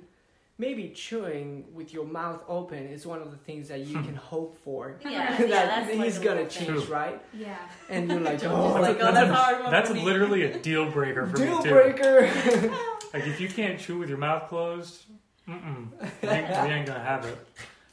[0.59, 4.57] maybe chewing with your mouth open is one of the things that you can hope
[4.65, 6.67] for Yeah, that yeah, that's like he's gonna little thing.
[6.69, 6.95] change True.
[6.95, 7.57] right yeah.
[7.89, 11.27] and you're like oh like, that's, oh, that's a, hard that's literally a deal breaker
[11.27, 11.71] for deal me too.
[11.71, 12.75] breaker
[13.15, 15.03] Like if you can't chew with your mouth closed,
[15.47, 15.89] mm-mm,
[16.23, 16.29] we, we
[16.75, 17.37] ain't gonna have it.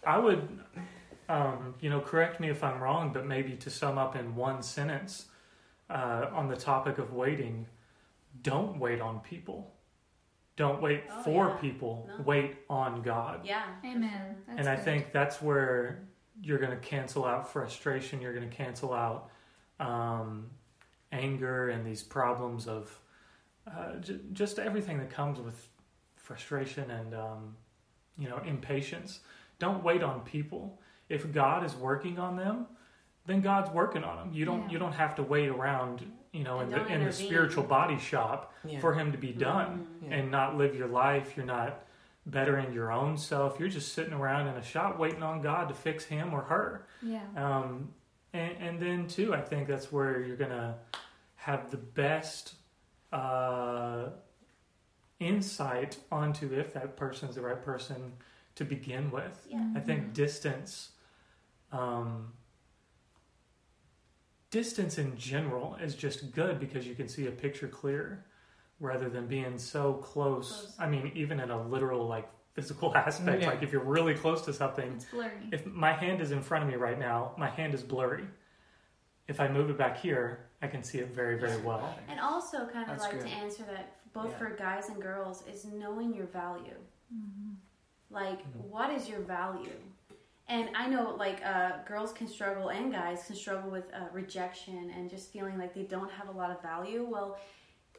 [0.08, 0.48] I would,
[1.30, 4.62] um, you know, correct me if I'm wrong, but maybe to sum up in one
[4.64, 5.26] sentence
[5.90, 7.68] uh, on the topic of waiting,
[8.42, 9.72] don't wait on people.
[10.58, 11.56] Don't wait Oh, for yeah.
[11.56, 12.10] people.
[12.18, 12.24] No.
[12.26, 13.42] Wait on God.
[13.46, 13.64] Yeah.
[13.86, 14.36] Amen.
[14.48, 14.84] That's and I good.
[14.86, 16.02] think that's where
[16.42, 18.22] you're going to cancel out frustration.
[18.22, 19.30] You're going to cancel out
[19.80, 20.50] um,
[21.12, 23.00] anger and these problems of
[23.68, 25.70] uh, j- just everything that comes with
[26.18, 27.56] frustration and um,
[28.18, 29.20] you know impatience.
[29.60, 30.80] Don't wait on people.
[31.10, 32.68] If God is working on them,
[33.26, 34.32] then God's working on them.
[34.34, 34.70] You don't Yeah.
[34.70, 36.12] you don't have to wait around.
[36.32, 38.80] You know, in the in the spiritual body shop Yeah.
[38.80, 40.10] for Him to be done Mhm.
[40.10, 40.16] Yeah.
[40.18, 41.36] and not live your life.
[41.36, 41.82] You're not
[42.28, 43.60] bettering your own self.
[43.60, 46.86] You're just sitting around in a shop waiting on God to fix him or her.
[47.02, 47.24] Yeah.
[47.36, 47.96] Um,
[48.34, 50.76] and, and then, too, I think that's where you're going to
[51.38, 52.54] have the best
[53.12, 54.10] uh,
[55.20, 58.14] insight onto if that person's the right person
[58.56, 59.48] to begin with.
[59.50, 59.72] Yeah.
[59.76, 60.92] I think distance,
[61.72, 62.34] um,
[64.52, 68.26] distance in general is just good because you can see a picture clear
[68.80, 70.50] rather than being so close.
[70.52, 70.76] Close.
[70.80, 73.50] I mean, even in a literal, like, physical aspect, Yeah.
[73.50, 75.32] like if you're really close to something, It's blurry.
[75.52, 78.26] if my hand is in front of me right now, my hand is blurry.
[79.28, 81.96] If I move it back here, I can see it very, very well.
[82.08, 83.22] And also, kind of That's like good.
[83.22, 84.38] to answer that, both Yeah.
[84.40, 86.80] for guys and girls, is knowing your value.
[87.14, 87.54] Mm-hmm.
[88.10, 88.62] Like, Mhm.
[88.70, 89.80] what is your value?
[90.50, 94.92] And I know, like, uh, girls can struggle and guys can struggle with uh, rejection
[94.96, 97.08] and just feeling like they don't have a lot of value.
[97.08, 97.38] Well,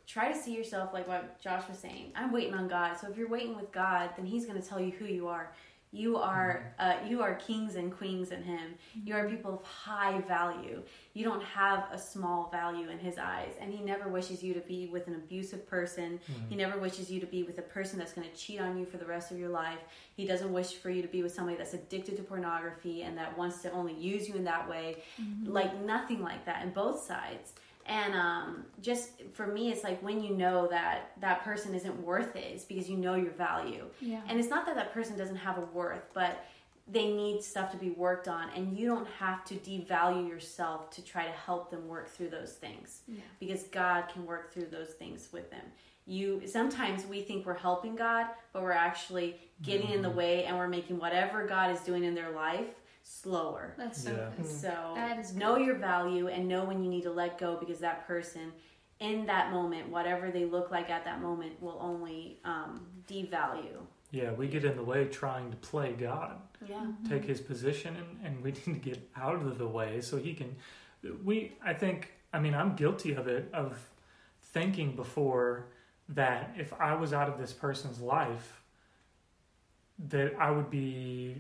[0.09, 2.13] try to see yourself like what Josh was saying.
[2.17, 2.97] I'm waiting on God.
[2.97, 5.53] So if you're waiting with God, then He's going to tell you who you are.
[5.93, 8.61] You are uh, you are kings and queens in Him.
[8.97, 9.09] Mm-hmm.
[9.09, 10.83] You are people of high value.
[11.15, 14.61] You don't have a small value in His eyes, and He never wishes you to
[14.61, 16.21] be with an abusive person.
[16.31, 16.49] Mm-hmm.
[16.49, 18.87] He never wishes you to be with a person that's going to cheat on you
[18.87, 19.81] for the rest of your life.
[20.15, 23.37] He doesn't wish for you to be with somebody that's addicted to pornography and that
[23.37, 25.03] wants to only use you in that way.
[25.21, 25.53] Mm-hmm.
[25.53, 27.55] Like nothing like that in both sides.
[27.91, 32.37] And um, just for me, it's like when you know that that person isn't worth
[32.37, 33.85] it, it's because you know your value.
[34.01, 34.21] Yeah.
[34.29, 36.47] And it's not that that person doesn't have a worth, but
[36.87, 41.05] they need stuff to be worked on, and you don't have to devalue yourself to
[41.05, 43.01] try to help them work through those things.
[43.09, 43.21] Yeah.
[43.41, 45.65] Because God can work through those things with them.
[46.07, 50.57] You sometimes we think we're helping God, but we're actually getting in the way, and
[50.57, 52.69] we're making whatever God is doing in their life
[53.11, 53.75] slower.
[53.77, 54.31] That's so Yeah.
[54.37, 54.47] good.
[54.47, 57.81] So That is know your value and know when you need to let go because
[57.81, 58.53] that person
[59.01, 63.79] in that moment, whatever they look like at that moment, will only um, devalue.
[64.13, 66.87] Yeah, we get in the way trying to play God, Yeah.
[67.09, 70.35] take his position, and, and we need to get out of the way so he
[70.35, 70.55] can.
[71.25, 73.79] We, I think, I mean, I'm guilty of it, of
[74.43, 75.67] thinking before
[76.11, 78.60] that if I was out of this person's life,
[80.09, 81.37] that I would be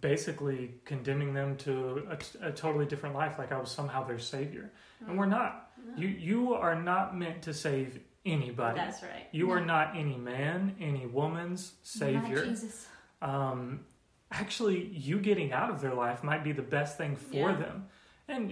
[0.00, 2.06] basically condemning them to
[2.42, 4.72] a, a totally different life, like I was somehow their savior.
[5.06, 5.70] And we're not.
[5.96, 8.78] You you are not meant to save anybody.
[8.78, 9.26] That's right.
[9.30, 12.36] You are not any man, any woman's savior.
[12.36, 12.86] Not Jesus.
[13.22, 13.80] Um,
[14.32, 17.56] actually, you getting out of their life might be the best thing for Yeah.
[17.56, 17.86] them,
[18.28, 18.50] and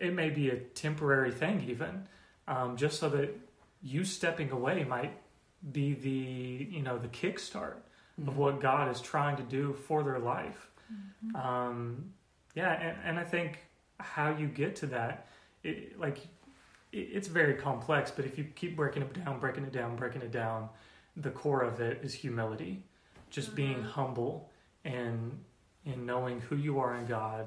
[0.00, 2.06] it may be a temporary thing, even
[2.48, 3.36] um, just so that
[3.82, 5.12] you stepping away might
[5.72, 7.76] be the you know the kickstart
[8.18, 8.38] of mm-hmm.
[8.38, 10.70] what God is trying to do for their life.
[10.92, 11.36] Mm-hmm.
[11.36, 12.12] Um,
[12.54, 13.58] yeah, and, and I think
[13.98, 15.28] how you get to that,
[15.62, 16.18] it, like
[16.92, 18.10] it, it's very complex.
[18.10, 20.68] But if you keep breaking it down, breaking it down, breaking it down,
[21.16, 22.84] the core of it is humility,
[23.30, 23.56] just mm-hmm.
[23.56, 24.50] being humble
[24.84, 25.38] and
[25.84, 27.46] in knowing who you are in God,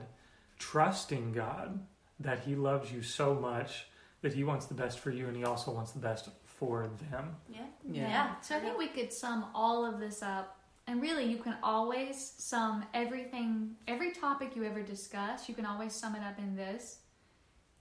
[0.59, 1.79] trusting God
[2.19, 3.87] that He loves you so much
[4.21, 7.35] that He wants the best for you, and He also wants the best for them.
[7.49, 7.65] Yeah.
[7.89, 8.35] Yeah.
[8.41, 10.56] So I think we could sum all of this up,
[10.87, 15.93] and really, you can always sum everything, every topic you ever discuss, you can always
[15.93, 16.99] sum it up in this.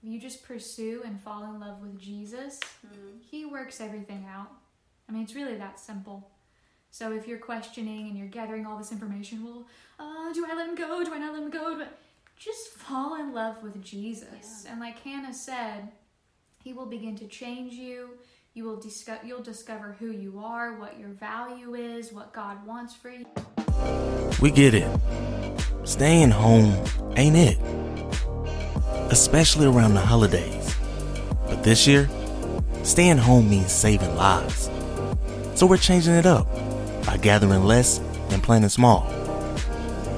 [0.03, 2.59] If you just pursue and fall in love with Jesus,
[3.21, 4.51] He works everything out.
[5.07, 6.29] I mean, it's really that simple.
[6.91, 9.67] So if you're questioning and you're gathering all this information, well,
[9.99, 11.03] uh, do I let him go?
[11.03, 11.85] Do I not let him go?
[12.37, 14.65] Just fall in love with Jesus.
[14.69, 15.89] And like Hannah said,
[16.63, 18.09] he will begin to change you.
[18.57, 22.95] You will discover you'll discover who you are, what your value is, what God wants
[22.95, 23.27] for you.
[24.41, 24.89] We get it.
[25.83, 26.73] Staying home
[27.15, 27.59] ain't it.
[29.11, 30.75] Especially around the holidays.
[31.45, 32.09] But this year,
[32.81, 34.71] staying home means saving lives.
[35.53, 36.47] So we're changing it up
[37.05, 37.99] by gathering less
[38.31, 39.05] and planning small.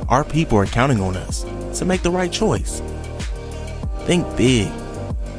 [0.08, 1.46] Our people are counting on us
[1.78, 2.82] to make the right choice.
[4.06, 4.72] Think big,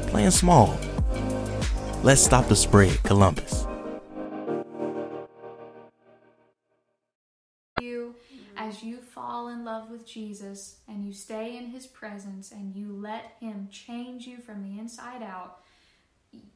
[0.09, 0.79] plan small.
[2.03, 3.67] Let's stop the spread, Columbus.
[7.79, 8.15] you
[8.57, 12.91] as you fall in love with Jesus and you stay in his presence and you
[12.91, 15.61] let him change you from the inside out,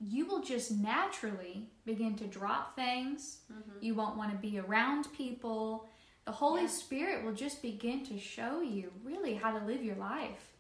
[0.01, 3.41] you will just naturally begin to drop things.
[3.53, 3.85] Mm-hmm.
[3.85, 5.87] You won't want to be around people.
[6.25, 10.54] The Holy Spirit will just begin to show you really how to live your life.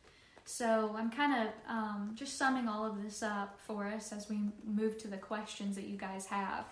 [0.44, 4.40] So I'm kind of um, just summing all of this up for us as we
[4.64, 6.66] move to the questions that you guys have.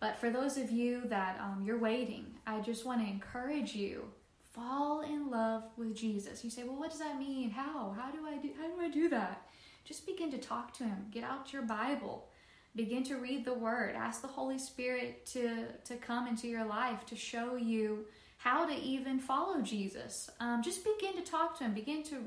[0.00, 4.10] But for those of you that um, you're waiting, I just want to encourage you
[4.52, 6.44] fall in love with Jesus.
[6.44, 7.50] You say, "Well, what does that mean?
[7.50, 7.94] How?
[7.98, 8.50] How do I do?
[8.58, 9.46] How do I do that?"
[9.84, 11.06] Just begin to talk to Him.
[11.10, 12.28] Get out your Bible.
[12.74, 13.94] Begin to read the Word.
[13.94, 18.06] Ask the Holy Spirit to to come into your life to show you
[18.38, 20.28] how to even follow Jesus.
[20.40, 21.72] Um, just begin to talk to Him.
[21.72, 22.24] Begin to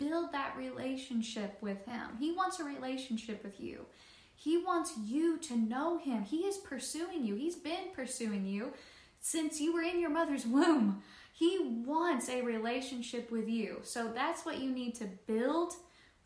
[0.00, 2.16] build that relationship with Him.
[2.18, 3.86] He wants a relationship with you.
[4.34, 6.24] He wants you to know Him.
[6.24, 7.36] He is pursuing you.
[7.36, 8.72] He's been pursuing you
[9.20, 11.02] since you were in your mother's womb.
[11.32, 13.80] He wants a relationship with you.
[13.82, 15.74] So that's what you need to build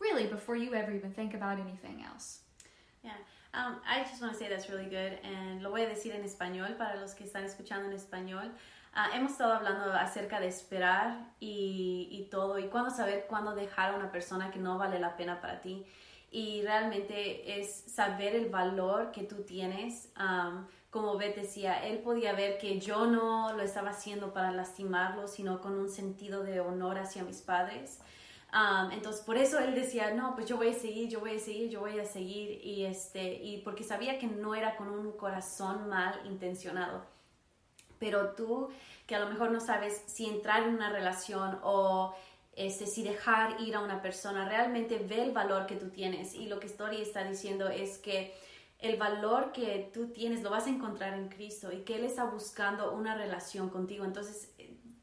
[0.00, 2.38] really before you ever even think about anything else.
[3.02, 3.12] Yeah.
[3.52, 6.24] Um, I just want to say that's really good and lo voy a decir en
[6.24, 8.50] español para los que están escuchando en español.
[8.96, 13.92] Ah, hemos estado hablando acerca de esperar y, y todo y cuándo saber cuándo dejar
[13.92, 15.84] a una persona que no vale la pena para ti
[16.34, 20.12] y realmente es saber el valor que tú tienes.
[20.18, 25.28] Um, como Beth decía, él podía ver que yo no lo estaba haciendo para lastimarlo,
[25.28, 28.00] sino con un sentido de honor hacia mis padres.
[28.52, 31.38] Um, entonces por eso él decía, no, pues yo voy a seguir, yo voy a
[31.38, 35.12] seguir, yo voy a seguir y este y porque sabía que no era con un
[35.12, 37.13] corazón mal intencionado.
[38.04, 38.68] Pero tú
[39.06, 42.14] que a lo mejor no sabes si entrar en una relación o
[42.54, 46.34] este, si dejar ir a una persona, realmente ve el valor que tú tienes.
[46.34, 48.34] Y lo que Story está diciendo es que
[48.78, 52.24] el valor que tú tienes lo vas a encontrar en Cristo y que Él está
[52.24, 54.04] buscando una relación contigo.
[54.04, 54.50] Entonces,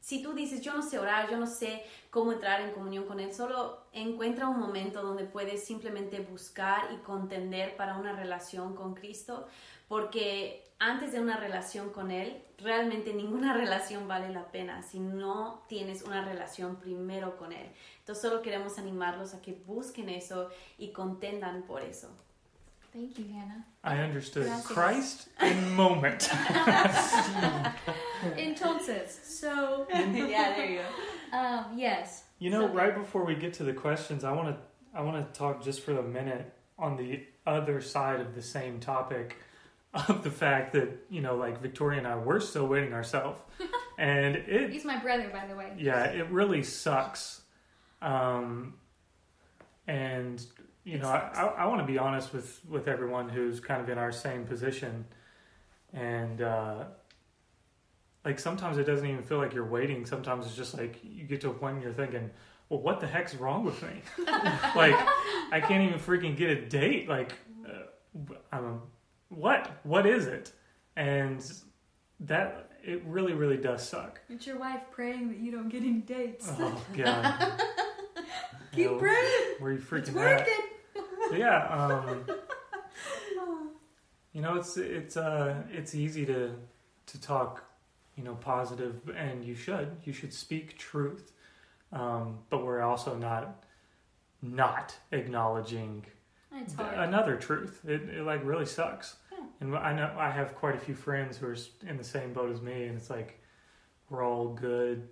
[0.00, 3.18] si tú dices, yo no sé orar, yo no sé cómo entrar en comunión con
[3.18, 8.94] Él, solo encuentra un momento donde puedes simplemente buscar y contender para una relación con
[8.94, 9.48] Cristo,
[9.92, 15.64] porque antes de una relación con Él, realmente ninguna relación vale la pena si no
[15.68, 17.66] tienes una relación primero con Él.
[17.98, 22.08] Entonces solo queremos animarlos a que busquen eso y contendan por eso.
[22.90, 23.66] Thank you, Hannah.
[23.84, 24.66] I understood Gracias.
[24.66, 26.22] Christ in moment.
[28.38, 31.36] Entonces, so yeah, there you go.
[31.36, 32.24] um, yes.
[32.38, 34.56] You know, So- right before we get to the questions, I want to
[34.98, 38.80] I want to talk just for a minute on the other side of the same
[38.80, 39.36] topic
[39.94, 43.40] of the fact that you know, like Victoria and I, we're still waiting ourselves,
[43.98, 45.72] and it He's my brother, by the way.
[45.78, 47.42] yeah, it really sucks.
[48.00, 48.74] Um,
[49.86, 50.44] and
[50.84, 53.88] you know, I, I, I want to be honest with with everyone who's kind of
[53.88, 55.04] in our same position,
[55.92, 56.84] and uh,
[58.24, 60.06] like sometimes it doesn't even feel like you're waiting.
[60.06, 62.30] Sometimes it's just like you get to a point and you're thinking,
[62.68, 64.02] "Well, what the heck's wrong with me?
[64.74, 64.96] like,
[65.52, 67.08] I can't even freaking get a date.
[67.08, 67.32] Like,
[67.68, 68.80] uh, I'm
[69.34, 69.80] what?
[69.82, 70.52] What is it?"
[70.96, 71.44] And
[72.20, 74.20] that it really, really does suck.
[74.28, 76.50] It's your wife praying that you don't get any dates.
[76.58, 77.62] Oh god.
[78.72, 79.54] Keep praying.
[79.58, 80.54] Where you freaking It's working.
[81.30, 82.24] But yeah, um,
[84.32, 86.54] you know, it's it's uh it's easy to
[87.06, 87.64] to talk,
[88.16, 91.32] you know, positive, and you should you should speak truth,
[91.92, 93.64] um, but we're also not
[94.40, 96.04] not acknowledging
[96.78, 97.80] another truth.
[97.86, 99.16] It, it like really sucks.
[99.62, 101.56] And I know I have quite a few friends who are
[101.88, 103.40] in the same boat as me, and it's like
[104.10, 105.08] we're all good,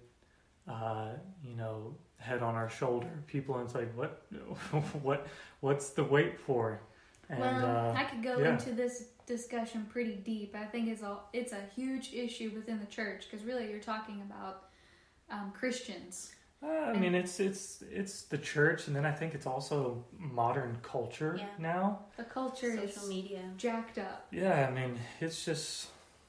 [0.69, 1.11] uh,
[1.45, 4.27] you know, head on our shoulder people, and it's like what,
[5.03, 5.29] what,
[5.61, 6.81] what's the wait for?
[7.29, 8.55] And well, uh, I could go yeah.
[8.55, 10.57] into this discussion pretty deep.
[10.57, 14.21] I think it's a it's a huge issue within the church because really you're talking
[14.23, 14.65] about
[15.31, 16.33] um, Christians.
[16.62, 20.79] Uh, I mean, it's it's it's the church, and then I think it's also modern
[20.83, 21.46] culture Yeah.
[21.59, 22.01] now.
[22.16, 23.42] The culture Social is media.
[23.57, 24.27] jacked up.
[24.31, 25.88] Yeah, I mean, it's just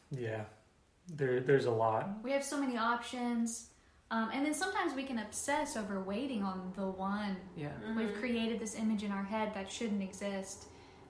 [0.09, 0.43] yeah,
[1.07, 2.09] there there's a lot.
[2.23, 3.67] We have so many options.
[4.09, 7.37] Um, and then sometimes we can obsess over waiting on the one.
[7.55, 7.69] Yeah.
[7.95, 10.65] We've created this image in our head that shouldn't exist.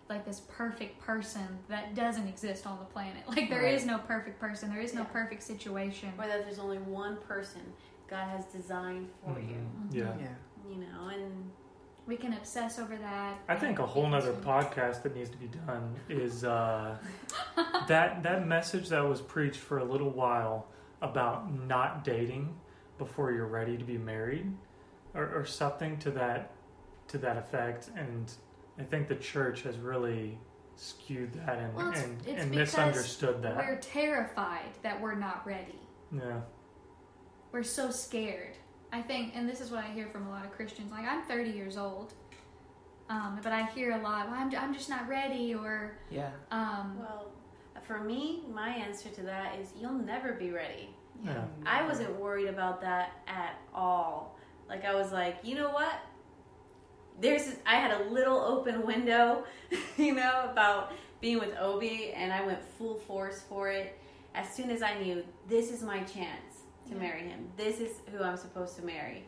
[0.08, 3.24] Like this perfect person that doesn't exist on the planet.
[3.28, 3.92] Like there is Right.
[3.92, 4.70] no perfect person.
[4.70, 5.08] There is no Yeah.
[5.08, 6.14] perfect situation.
[6.20, 7.62] Or that there's only one person
[8.12, 9.48] God has designed for Mhm.
[9.48, 9.96] Mm-hmm.
[9.98, 10.04] Yeah.
[10.20, 10.28] Yeah.
[10.68, 10.74] you.
[10.76, 11.50] You know, and
[12.08, 13.38] We can obsess over that.
[13.48, 16.98] I think a whole get nother podcast that needs to be done is uh,
[17.88, 20.68] that that message that was preached for a little while
[21.02, 22.56] about not dating
[22.98, 24.52] before you're ready to be married,
[25.14, 26.52] or, or something to that
[27.10, 27.90] to that effect.
[27.96, 28.32] And
[28.80, 30.38] I think the church has really
[30.76, 33.58] skewed that and Well, it's- and, it's and misunderstood that.
[33.58, 35.80] We're terrified that we're not ready.
[36.12, 36.42] Yeah,
[37.52, 38.58] We're so scared.
[38.94, 40.92] I think, and this is what I hear from a lot of Christians.
[40.92, 42.14] Like, I'm 30 years old,
[43.10, 46.30] um, but I hear a lot, I'm, I'm just not ready, or, Yeah.
[46.52, 47.32] um, well,
[47.84, 50.90] for me, my answer to that is you'll never be ready.
[51.26, 51.44] yeah.
[51.66, 54.38] I wasn't worried about that at all.
[54.70, 55.94] Like I was like, you know what?
[57.20, 59.44] There's this, I had a little open window,
[59.98, 63.98] you know, about being with Obi, and I went full force for it.
[64.36, 66.51] As soon as I knew this is my chance
[66.92, 67.02] to Yeah.
[67.02, 69.26] marry him, this is who I'm supposed to marry,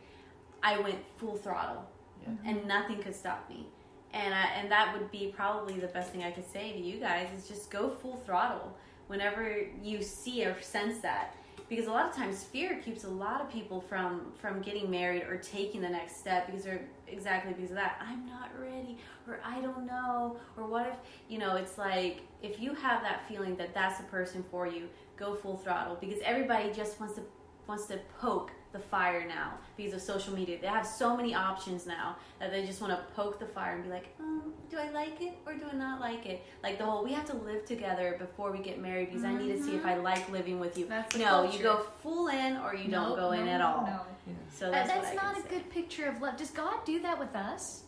[0.62, 1.84] I went full throttle,
[2.22, 2.28] Yeah.
[2.30, 2.48] Mm-hmm.
[2.48, 3.66] and nothing could stop me.
[4.12, 6.98] And I, and that would be probably the best thing I could say to you
[7.00, 8.76] guys is just go full throttle
[9.08, 11.34] whenever you see or sense that
[11.68, 15.22] because a lot of times fear keeps a lot of people from from getting married
[15.24, 18.96] or taking the next step because they're exactly because of that i'm not ready
[19.28, 20.94] or i don't know or what if
[21.28, 24.88] you know it's like if you have that feeling that that's the person for you
[25.16, 27.22] go full throttle because everybody just wants to
[27.66, 31.86] wants to poke the fire now because of social media they have so many options
[31.86, 34.90] now that they just want to poke the fire and be like um, do i
[34.90, 37.64] like it or do i not like it like the whole we have to live
[37.64, 40.76] together before we get married because i need to see if i like living with
[40.76, 43.84] you That's no you go full in or you don't go in at all
[44.26, 44.34] No.
[44.52, 45.48] so That- that's, that's what I not a say.
[45.50, 46.36] good picture of love.
[46.36, 47.82] Does God do that with us?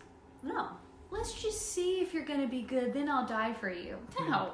[0.45, 0.69] no
[1.11, 3.97] Let's just see if you're going to be good, then I'll die for you.
[4.19, 4.53] No.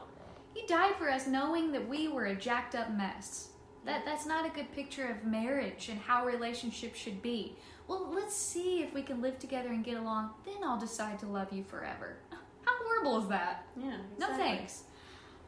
[0.54, 3.48] He died for us knowing that we were a jacked up mess.
[3.84, 7.56] That that's not a good picture of marriage and how relationships should be.
[7.88, 11.26] Well, let's see if we can live together and get along, then I'll decide to
[11.26, 12.16] love you forever.
[12.64, 13.66] How horrible is that?
[13.76, 14.84] yeah No thanks.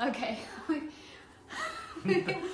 [0.00, 0.38] Okay.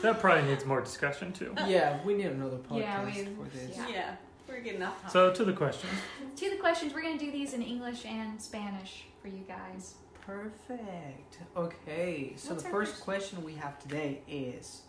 [0.02, 1.54] That probably needs more discussion too.
[1.66, 3.76] yeah, we need another podcast Yeah, we- for this.
[3.76, 3.88] yeah.
[3.88, 4.14] Yeah,
[4.48, 5.10] we're getting off topic.
[5.12, 5.92] So to the questions.
[6.36, 9.94] To the questions, we're going to do these in English and Spanish for you guys.
[10.24, 11.38] Perfect.
[11.56, 14.82] Okay, so What's the first first- question we have today is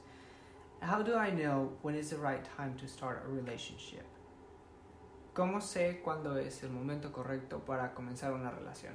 [0.81, 4.05] How do I know when is the right time to start a relationship?
[5.33, 8.93] ¿Cómo sé cuándo es el momento correcto para comenzar una relación?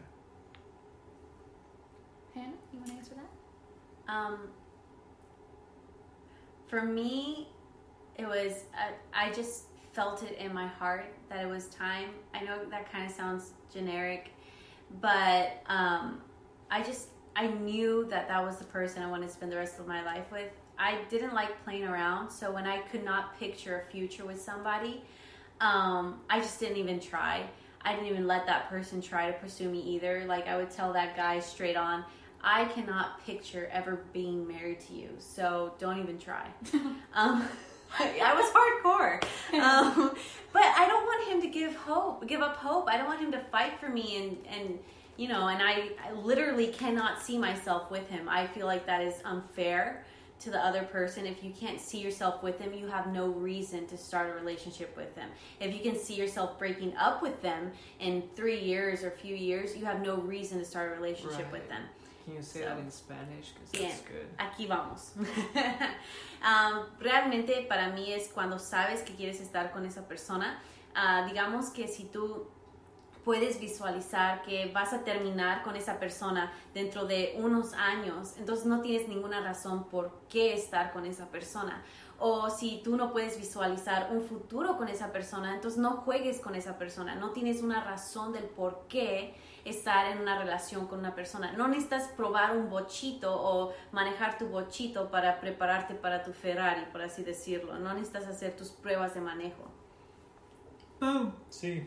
[2.35, 4.13] Hannah, you want to answer that?
[4.13, 4.39] Um,
[6.67, 7.49] for me,
[8.17, 12.11] it was I, I just felt it in my heart that it was time.
[12.35, 14.31] I know that kind of sounds generic,
[15.01, 16.21] but um,
[16.71, 19.79] I just I knew that that was the person I wanted to spend the rest
[19.79, 20.51] of my life with.
[20.79, 25.03] I didn't like playing around, so when I could not picture a future with somebody,
[25.61, 27.45] um, I just didn't even try.
[27.83, 30.25] I didn't even let that person try to pursue me either.
[30.27, 32.05] Like I would tell that guy straight on,
[32.43, 36.47] I cannot picture ever being married to you, so don't even try.
[37.15, 37.49] um,
[37.99, 39.23] I was hardcore,
[39.61, 40.15] um,
[40.53, 42.89] but I don't want him to give hope, give up hope.
[42.89, 44.79] I don't want him to fight for me, and and
[45.17, 48.29] you know, and I, I literally cannot see myself with him.
[48.29, 50.05] I feel like that is unfair
[50.41, 51.27] to the other person.
[51.27, 54.97] If you can't see yourself with them, you have no reason to start a relationship
[54.97, 55.29] with them.
[55.61, 59.77] If you can see yourself breaking up with them in three years or few years,
[59.77, 61.83] you have no reason to start a relationship with them.
[62.25, 63.53] Can you say So- that in Spanish?
[63.55, 64.27] Because that's good.
[64.39, 65.13] Aquí vamos.
[66.43, 70.59] Um, realmente para mí es cuando sabes que quieres estar con esa persona.
[70.95, 72.47] Ah, digamos que si tú
[73.27, 78.83] puedes visualizar que vas a terminar con esa persona dentro de unos años, entonces no
[78.83, 81.83] tienes ninguna razón por qué estar con esa persona.
[82.21, 86.55] O si tú no puedes visualizar un futuro con esa persona, entonces no juegues con
[86.55, 87.17] esa persona.
[87.17, 91.51] No tienes una razón del por qué estar en una relación con una persona.
[91.51, 97.03] No necesitas probar un bochito o manejar tu bochito para prepararte para tu Ferrari, por
[97.03, 97.77] así decirlo.
[97.81, 99.86] No necesitas hacer tus pruebas de manejo.
[100.99, 101.33] Boom.
[101.51, 101.83] See.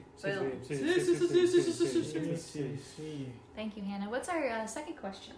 [3.55, 4.09] Thank you, Hannah.
[4.09, 5.33] What's our uh, second question?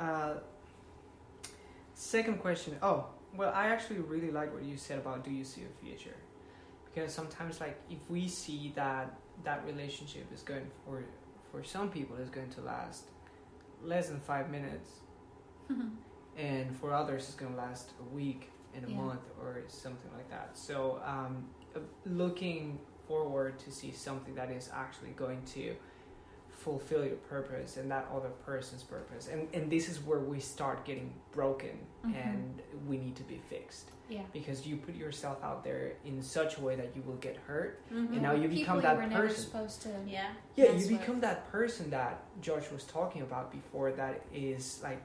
[0.00, 0.34] uh,
[1.94, 2.76] second question.
[2.82, 6.16] Oh, well, I actually really like what you said about do you see a future?
[6.94, 11.02] Because sometimes, like, if we see that that relationship is going for
[11.50, 13.04] for some people is going to last
[13.82, 14.90] less than five minutes,
[16.36, 18.96] and for others it's going to last a week and a yeah.
[18.96, 20.50] month or something like that.
[20.54, 21.44] So um,
[22.06, 25.74] looking forward to see something that is actually going to
[26.50, 30.84] fulfill your purpose and that other person's purpose and and this is where we start
[30.84, 32.14] getting broken Mhm.
[32.26, 34.22] and we need to be fixed Yeah.
[34.32, 37.80] because you put yourself out there in such a way that you will get hurt
[37.90, 38.12] Mhm.
[38.12, 39.88] and now you People become you that were never person supposed to.
[40.06, 40.32] Yeah.
[40.54, 41.00] yeah mess you with.
[41.00, 45.02] become that person that Josh was talking about before that is like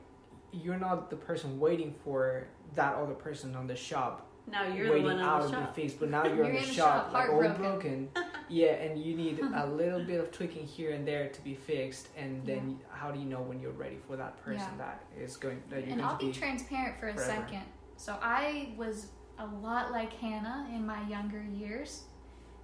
[0.51, 4.91] you're not the person waiting for that other person on the shop Now you're the
[4.93, 5.97] waiting one out of the the shop.
[5.99, 8.09] but now you're, You're in the in the shop, shop, like all broken.
[8.49, 12.07] yeah, and you need a little bit of tweaking here and there to be fixed,
[12.17, 14.85] and then how do you know when you're ready for that person Yeah.
[14.85, 16.37] that is going that you're And I'll to be be?
[16.37, 17.29] transparent for a forever.
[17.31, 17.61] second.
[17.97, 22.03] So I was a lot like Hannah in my younger years.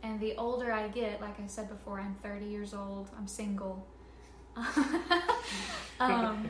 [0.03, 3.87] And the older I get, like I said before, I'm 30 years old, I'm single.
[5.99, 6.49] um,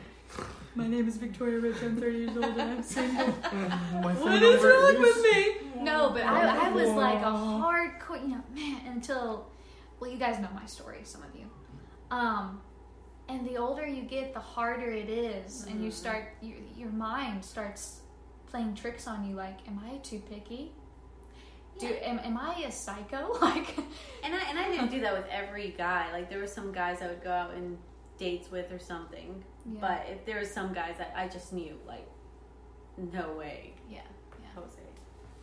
[0.76, 3.26] my name is Victoria Rich, I'm 30 years old, and I'm single.
[4.02, 5.82] What is wrong with me?
[5.82, 9.46] No, but I, I was like a hardcore, you know, man, until,
[9.98, 11.46] well, you guys know my story, some of you.
[12.10, 12.60] Um,
[13.28, 17.44] and the older you get, the harder it is, and you start, your, your mind
[17.44, 18.00] starts
[18.46, 19.34] playing tricks on you.
[19.34, 20.72] Like, am I too picky?
[21.78, 23.36] Do am, am I a psycho?
[23.42, 23.76] Like,
[24.24, 26.10] And I and I didn't do that with every guy.
[26.10, 27.76] Like there were some guys I would go out and
[28.18, 29.44] dates with or something.
[29.68, 29.80] Yeah.
[29.80, 32.06] But if there was some guys that I just knew, like,
[32.96, 33.98] no way, yeah,
[34.40, 34.48] yeah.
[34.54, 34.80] Jose.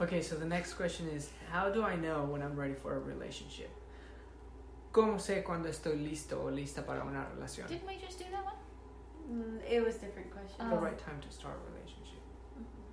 [0.02, 3.00] Okay, so the next question is, how do I know when I'm ready for a
[3.00, 3.70] relationship?
[4.92, 7.68] ¿Cómo sé cuando estoy listo o lista para una relación?
[7.68, 8.54] Didn't we just do that one?
[9.32, 10.58] Mm, it was different question.
[10.60, 10.70] Oh.
[10.70, 12.22] The right time to start a relationship.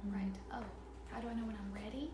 [0.05, 0.35] Right.
[0.53, 0.65] Oh,
[1.13, 2.11] how do I know when I'm ready?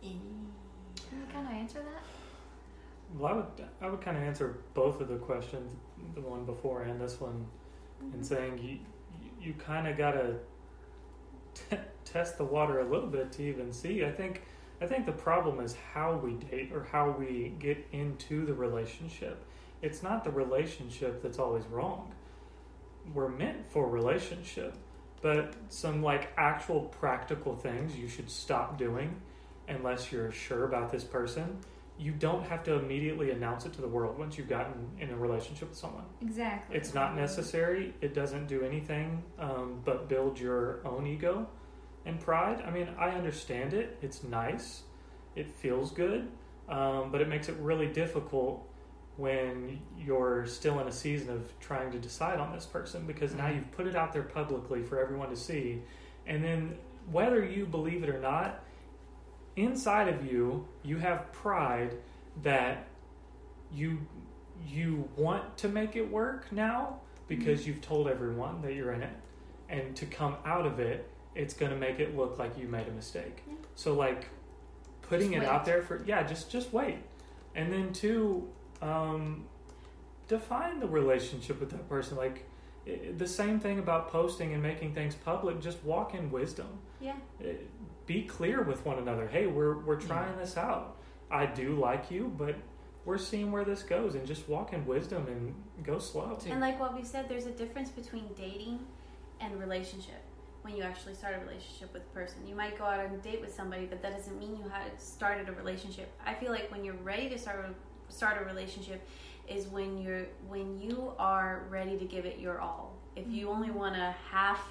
[0.00, 2.02] Can you kind of answer that?
[3.14, 5.74] Well, I would I would kind of answer both of the questions,
[6.14, 7.46] the one before and this one,
[8.12, 8.78] and saying you
[9.22, 10.36] you, you kind of gotta
[11.54, 14.04] t- test the water a little bit to even see.
[14.04, 14.42] I think
[14.80, 19.44] I think the problem is how we date or how we get into the relationship.
[19.80, 22.12] It's not the relationship that's always wrong.
[23.14, 24.74] We're meant for relationship,
[25.20, 29.20] but some like actual practical things you should stop doing
[29.68, 31.58] unless you're sure about this person
[32.02, 35.16] you don't have to immediately announce it to the world once you've gotten in a
[35.16, 36.04] relationship with someone.
[36.20, 36.76] Exactly.
[36.76, 37.94] It's not necessary.
[38.00, 41.48] It doesn't do anything um, but build your own ego
[42.04, 42.62] and pride.
[42.66, 43.98] I mean, I understand it.
[44.02, 44.82] It's nice.
[45.36, 46.28] It feels good.
[46.68, 48.66] Um, but it makes it really difficult
[49.16, 53.48] when you're still in a season of trying to decide on this person because now
[53.48, 55.82] you've put it out there publicly for everyone to see.
[56.26, 56.76] And then,
[57.10, 58.64] whether you believe it or not,
[59.56, 61.96] inside of you, you have pride
[62.42, 62.88] that
[63.72, 63.98] you
[64.66, 69.16] you want to make it work now because you've told everyone that you're in it.
[69.68, 72.86] And to come out of it it's going to make it look like you made
[72.88, 73.42] a mistake.
[73.48, 73.54] Yeah.
[73.74, 74.28] so like
[75.02, 76.98] putting Just it out there for yeah just just wait.
[77.54, 78.48] And then two
[78.80, 79.46] um
[80.28, 82.16] define the relationship with that person.
[82.16, 82.46] Like
[82.86, 86.68] i the same thing about posting and making things public just walk in wisdom.
[87.00, 87.14] Yeah.
[87.40, 87.48] Uh,
[88.12, 90.96] be clear with one another hey we're we're trying this out
[91.30, 92.56] i do like you but
[93.04, 95.54] we're seeing where this goes and just walk in wisdom and
[95.84, 96.50] go slow too.
[96.50, 98.78] And like what we said, there's a difference between dating
[99.40, 100.22] and relationship.
[100.62, 103.18] When you actually start a relationship with a person, you might go out on a
[103.18, 106.12] date with somebody, but that doesn't mean you had started a relationship.
[106.24, 109.06] I feel like when you're ready to start a, start a relationship,
[109.48, 112.94] is when you're when you are ready to give it your all.
[113.16, 113.56] If you mm-hmm.
[113.56, 114.64] only want to half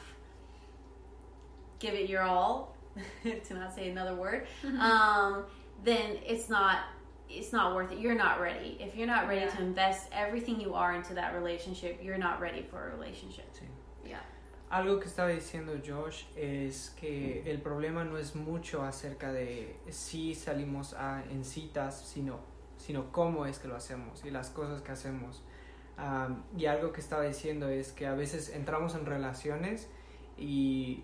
[1.79, 2.73] give it your all,
[3.23, 4.47] to not say another word,
[4.79, 5.43] um,
[5.83, 6.79] then it's not
[7.29, 7.99] it's not worth it.
[7.99, 8.77] You're not ready.
[8.79, 9.55] If you're not ready Yeah.
[9.55, 13.45] to invest everything you are into that relationship, you're not ready for a relationship.
[13.53, 13.65] Sí.
[14.05, 14.19] Yeah.
[14.69, 20.33] Algo que estaba diciendo Josh es que el problema no es mucho acerca de si
[20.35, 22.39] salimos a, en citas, sino,
[22.77, 25.41] sino cómo es que lo hacemos y las cosas que hacemos.
[25.97, 29.89] Am, y algo que estaba diciendo es que a veces entramos en relaciones
[30.37, 31.03] y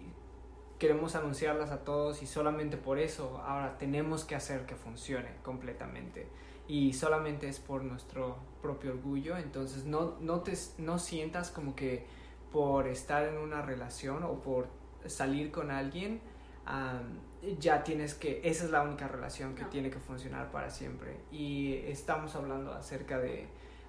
[0.79, 6.27] queremos anunciarlas a todos y solamente por eso ahora tenemos que hacer que funcione completamente.
[6.67, 9.37] Y solamente es por nuestro propio orgullo.
[9.37, 12.05] Entonces no, no te no sientas como que
[12.51, 14.67] por estar en una relación o por
[15.05, 16.21] salir con alguien
[16.65, 17.19] am,
[17.59, 19.69] ya tienes que esa es la única relación que No.
[19.69, 21.17] tiene que funcionar para siempre.
[21.31, 23.47] Y estamos hablando acerca de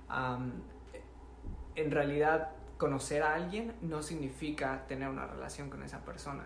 [0.08, 0.62] am,
[1.74, 6.44] en realidad conocer a alguien no significa tener una relación con esa persona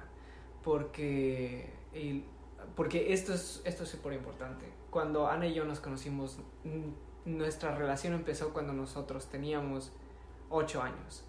[0.64, 2.24] porque el-
[2.76, 4.64] porque esto es esto es súper importante.
[4.90, 6.38] Cuando Ana y yo nos conocimos
[7.24, 9.92] nuestra relación empezó cuando nosotros teníamos
[10.50, 11.24] ocho años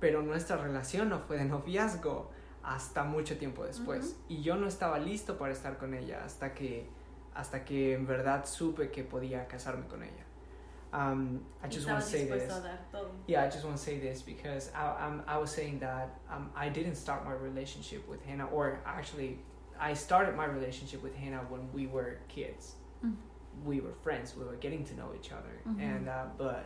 [0.00, 2.28] pero nuestra relación no fue de noviazgo
[2.64, 4.16] hasta mucho tiempo después.
[4.28, 6.88] Y yo no estaba listo para estar con ella hasta que
[7.34, 10.24] hasta que en verdad supe que podía casarme con ella
[10.92, 13.10] um, I just want to say this dispuesto a dar todo.
[13.26, 16.50] yeah, I just want to say this because I, um, I was saying that um,
[16.54, 19.38] I didn't start my relationship with Hannah, or actually,
[19.80, 22.74] I started my relationship with Hannah when we were kids.
[23.04, 23.14] Mm.
[23.64, 24.34] We were friends.
[24.36, 25.80] We were getting to know each other, Mhm.
[25.80, 26.64] and uh, but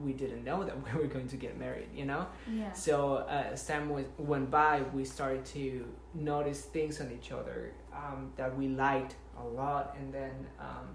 [0.00, 1.88] we didn't know that we were going to get married.
[1.94, 2.26] You know.
[2.50, 2.72] Yeah.
[2.72, 2.94] So
[3.28, 8.32] uh, as time was, went by, we started to notice things on each other um,
[8.36, 10.88] that we liked a lot, and then um,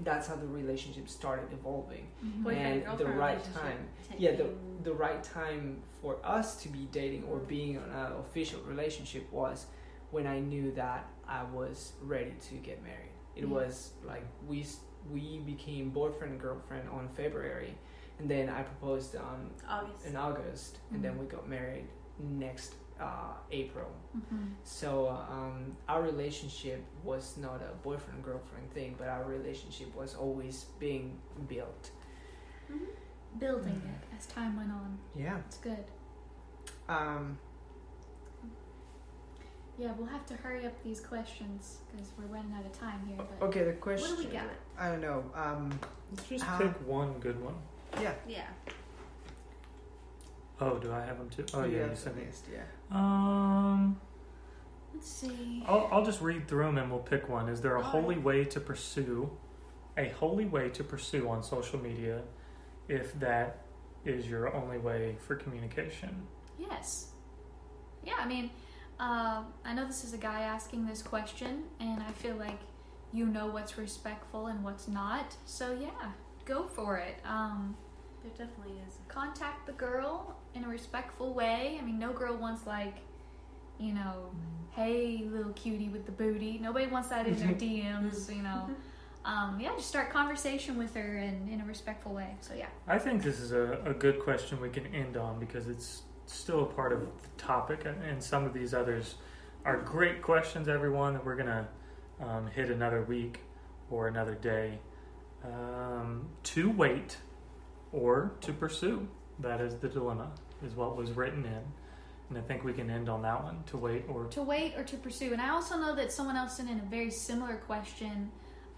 [0.00, 2.42] that's how the relationship started evolving Mhm.
[2.44, 3.78] Boyfriend, and the right time
[4.18, 4.48] yeah the
[4.82, 9.66] the right time for us to be dating or being in an official relationship was
[10.10, 13.14] when I knew that I was ready to get married.
[13.36, 13.50] It Yeah.
[13.58, 14.66] was like we
[15.12, 17.74] we became boyfriend and girlfriend on February,
[18.18, 20.06] and then I proposed um, August.
[20.06, 21.18] in August, and then Mhm.
[21.20, 21.86] we got married
[22.18, 23.90] next uh, April.
[24.16, 24.52] Mhm.
[24.64, 30.66] So um, our relationship was not a boyfriend girlfriend thing, but our relationship was always
[30.78, 31.18] being
[31.48, 31.90] built.
[32.70, 32.86] Mhm.
[33.38, 34.98] Building it as time went on.
[35.14, 35.38] Yeah.
[35.38, 35.84] It's good.
[36.88, 37.38] Um,
[39.76, 43.16] Yeah, we'll have to hurry up these questions because we're running out of time here.
[43.18, 44.08] But okay, the question.
[44.10, 44.46] what do we got?
[44.78, 45.24] I don't know.
[45.34, 45.76] Um,
[46.12, 47.56] Let's just How- pick one good one.
[48.00, 48.14] yeah.
[48.24, 48.46] Yeah.
[50.60, 51.44] Oh, do I have them too?
[51.54, 52.24] Oh, yeah, you sent me.
[52.26, 52.62] list, Yeah.
[52.90, 54.00] Um,
[54.94, 55.64] Let's see.
[55.66, 57.48] I'll, I'll just read through them and we'll pick one.
[57.48, 58.24] Is there a All holy right.
[58.24, 59.30] way to pursue,
[59.96, 62.22] a holy way to pursue on social media,
[62.88, 63.58] if that
[64.04, 66.22] is your only way for communication?
[66.58, 67.08] Yes.
[68.04, 68.50] Yeah, I mean,
[69.00, 72.60] uh, I know this is a guy asking this question, and I feel like
[73.12, 75.34] you know what's respectful and what's not.
[75.46, 76.10] So yeah,
[76.44, 77.16] go for it.
[77.24, 77.76] Um,
[78.22, 78.98] There definitely is.
[79.08, 81.78] contact the girl in a respectful way.
[81.80, 82.96] I mean, no girl wants like,
[83.78, 84.30] you know,
[84.70, 86.58] hey little cutie with the booty.
[86.60, 88.34] Nobody wants that in their DMs.
[88.34, 88.70] You know.
[89.24, 92.36] Um, yeah, just start conversation with her in, in a respectful way.
[92.42, 92.66] So yeah.
[92.86, 96.62] I think this is a, a good question we can end on because it's still
[96.62, 99.16] a part of the topic, and, some of these others
[99.64, 101.66] are great questions, everyone, that we're going to
[102.20, 103.40] um, hit another week
[103.90, 104.78] or another day.
[105.44, 107.18] Um, to wait
[107.92, 109.06] or to pursue.
[109.38, 110.30] That is the dilemma,
[110.64, 111.62] is what was written in.
[112.30, 114.84] And I think we can end on that one to wait or to wait or
[114.84, 115.32] to pursue.
[115.32, 118.30] And I also know that someone else sent in a very similar question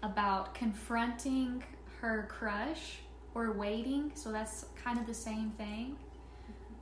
[0.03, 1.63] about confronting
[2.01, 2.99] her crush
[3.33, 4.11] or waiting.
[4.15, 5.95] So that's kind of the same thing.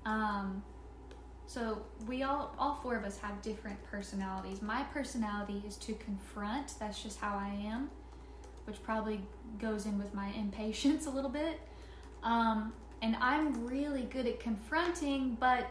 [0.06, 0.64] Um,
[1.48, 4.62] so we all, all four of us have different personalities.
[4.62, 6.74] My personality is to confront.
[6.80, 7.90] That's just how I am,
[8.66, 9.22] which probably
[9.60, 11.62] goes in with my impatience a little bit.
[12.24, 12.74] Um,
[13.06, 15.68] and I'm really good at confronting, but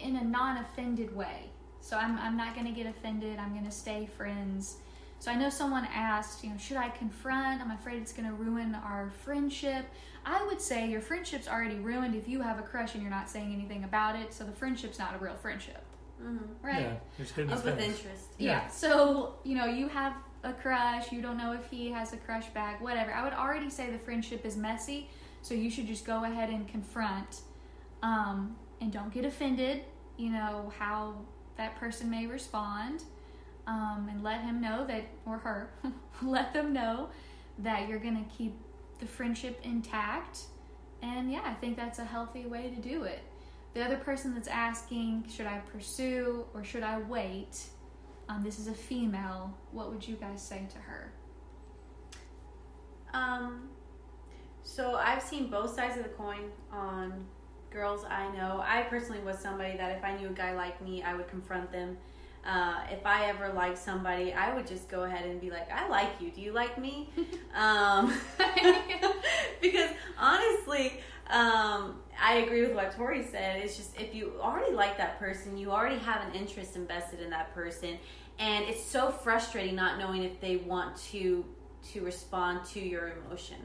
[0.00, 1.50] in a non-offended way.
[1.80, 3.38] So I'm, I'm not going to get offended.
[3.38, 4.78] I'm going to stay friends.
[5.20, 7.60] So I know someone asked, you know, should I confront?
[7.62, 9.86] I'm afraid it's going to ruin our friendship.
[10.26, 13.30] I would say your friendship's already ruined if you have a crush and you're not
[13.30, 14.34] saying anything about it.
[14.34, 15.82] So the friendship's not a real friendship,
[16.22, 16.66] Mm-hmm.
[16.66, 16.80] right?
[16.82, 17.98] yeah, there's hidden Up with things.
[17.98, 18.24] interest.
[18.38, 18.66] Yeah.
[18.68, 22.46] So, you know, you have a crush, you don't know if he has a crush
[22.48, 23.12] back, whatever.
[23.12, 25.08] I would already say the friendship is messy,
[25.44, 27.42] so you should just go ahead and confront.
[28.02, 29.82] Um, and don't get offended,
[30.16, 31.16] you know, how
[31.58, 33.04] that person may respond.
[33.66, 35.70] Um, and let him know that, or her,
[36.22, 37.10] let them know
[37.58, 38.54] that you're going to keep
[39.00, 40.44] the friendship intact.
[41.02, 43.20] And yeah, I think that's a healthy way to do it.
[43.74, 47.58] The other person that's asking, should I pursue or should I wait?
[48.30, 49.52] Um, this is a female.
[49.72, 51.12] What would you guys say to her?
[53.12, 53.68] Um,
[54.64, 57.26] so I've seen both sides of the coin on
[57.70, 58.62] girls I know.
[58.66, 61.70] I personally was somebody that if I knew a guy like me, I would confront
[61.70, 61.98] them.
[62.46, 65.88] Uh, if I ever liked somebody, I would just go ahead and be like, "I
[65.88, 66.30] like you.
[66.30, 67.08] Do you like me?"
[67.54, 68.12] um,
[69.62, 71.00] because honestly,
[71.30, 73.62] um, I agree with what Tori said.
[73.62, 77.30] It's just if you already like that person, you already have an interest invested in
[77.30, 77.98] that person,
[78.38, 81.44] and it's so frustrating not knowing if they want to
[81.92, 83.56] to respond to your emotion.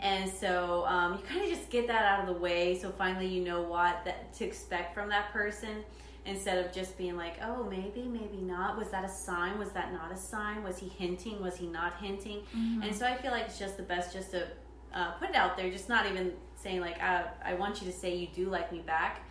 [0.00, 2.78] And so um, you kind of just get that out of the way.
[2.78, 5.84] So finally, you know what that to expect from that person.
[6.26, 8.76] Instead of just being like, oh, maybe, maybe not.
[8.76, 9.58] Was that a sign?
[9.58, 10.62] Was that not a sign?
[10.62, 11.40] Was he hinting?
[11.42, 12.42] Was he not hinting?
[12.82, 14.46] And so I feel like it's just the best just to
[14.92, 17.96] uh, put it out there, just not even saying like, I, I want you to
[17.96, 19.22] say you do like me back.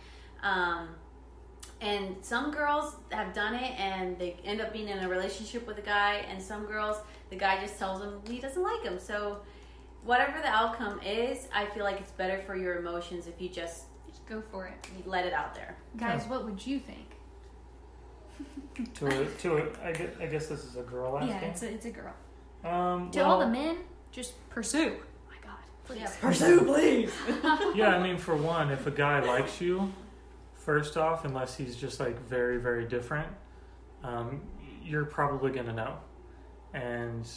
[0.42, 0.88] Um,
[1.80, 5.78] and some girls have done it and they end up being in a relationship with
[5.78, 6.96] a guy, and some girls,
[7.30, 8.98] the guy just tells him he doesn't like him.
[8.98, 9.38] So,
[10.04, 13.84] whatever the outcome is, I feel like it's better for your emotions if you just
[14.08, 14.86] Just go for it.
[15.06, 15.76] let it out there.
[15.96, 17.06] Guys, what would you think?
[18.94, 21.30] To a, to a, I, guess, I guess this is a girl asking.
[21.30, 22.14] Yeah, it's a, it's a girl.
[22.64, 23.76] um, To all the men,
[24.10, 24.92] just pursue.
[25.28, 25.98] my God, please.
[26.00, 26.10] Yeah.
[26.20, 27.12] Pursue, please.
[27.74, 29.92] yeah, I mean, for one, if a guy likes you,
[30.54, 33.28] first off, unless he's just like very, very different,
[34.02, 34.40] um,
[34.82, 35.98] you're probably gonna know.
[36.72, 37.28] And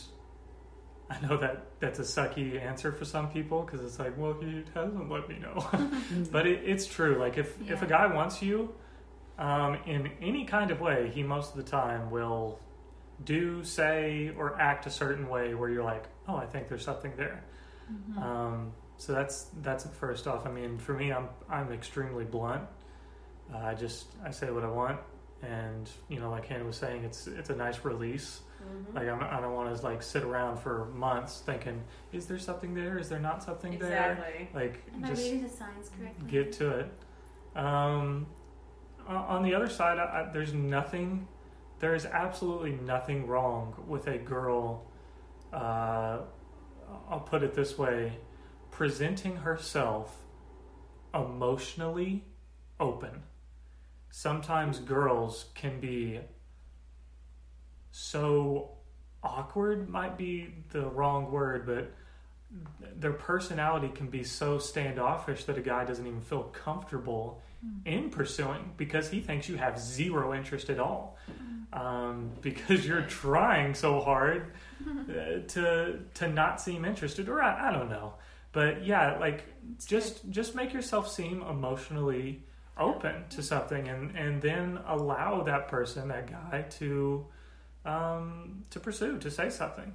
[1.10, 4.64] I know that that's a sucky answer for some people because it's like, well, he
[4.74, 5.68] hasn't let me know.
[6.32, 7.18] but it, it's true.
[7.20, 8.74] Like, if if a guy wants you
[9.38, 12.60] um, in any kind of way, he most of the time will
[13.24, 17.14] do, say, or act a certain way where you're like, oh, I think there's something
[17.16, 17.44] there.
[18.18, 20.46] Um, so that's that's first off.
[20.46, 22.64] I mean, for me, I'm I'm extremely blunt.
[23.54, 25.00] Uh, I just I say what I want,
[25.42, 28.42] and you know, like Hannah was saying, it's it's a nice release.
[28.64, 28.98] Mm-hmm.
[28.98, 32.74] Like I'm, I don't want to like sit around for months thinking, is there something
[32.74, 32.98] there?
[32.98, 34.48] Is there not something Exactly.
[34.54, 34.64] there?
[34.64, 36.30] Like Am I just reading the signs correctly?
[36.30, 36.92] get to it.
[37.56, 38.28] Um,
[39.08, 41.28] on the other side, I, I, there's nothing.
[41.80, 44.86] There is absolutely nothing wrong with a girl.
[45.52, 46.20] Uh,
[47.10, 48.14] I'll put it this way:
[48.72, 50.16] presenting herself
[51.14, 52.24] emotionally
[52.80, 53.24] open.
[54.10, 56.20] Sometimes girls can be
[57.96, 58.72] so
[59.22, 61.92] awkward might be the wrong word, but
[63.00, 67.40] their personality can be so standoffish that a guy doesn't even feel comfortable
[67.86, 71.18] in pursuing because he thinks you have zero interest at all.
[71.72, 74.54] Um, because you're trying so hard
[74.90, 78.14] uh, to to not seem interested or I, I don't know.
[78.52, 79.46] But yeah like
[79.86, 82.44] just just make yourself seem emotionally
[82.78, 87.26] open to something and and then allow that person that guy to
[87.86, 89.94] um, to pursue to say something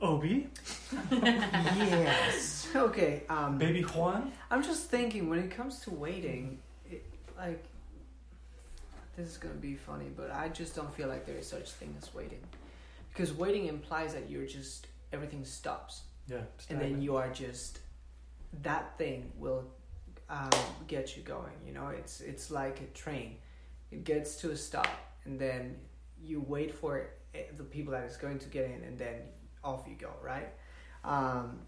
[0.00, 0.48] Obi
[1.10, 2.68] yes.
[2.74, 3.22] Okay.
[3.28, 6.58] Um, baby Juan I'm just thinking when it comes to waiting,
[6.90, 7.04] it,
[7.36, 7.64] like
[9.16, 11.94] this is gonna be funny, but I just don't feel like there is such thing
[12.00, 12.40] as waiting,
[13.12, 17.80] because waiting implies that you're just everything stops, yeah and then you are just
[18.62, 19.64] that thing will
[20.30, 20.50] um,
[20.86, 21.52] get you going.
[21.66, 23.36] You know, it's it's like a train.
[23.90, 24.88] It gets to a stop,
[25.28, 25.76] and then
[26.20, 27.10] you wait for
[27.56, 29.16] the people that is going to get in, and then
[29.62, 30.48] off you go, right?
[31.04, 31.60] Um,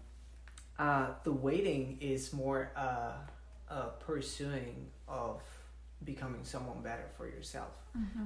[0.77, 3.13] uh, the waiting is more uh,
[3.69, 5.41] a pursuing of
[6.03, 7.77] becoming someone better for yourself,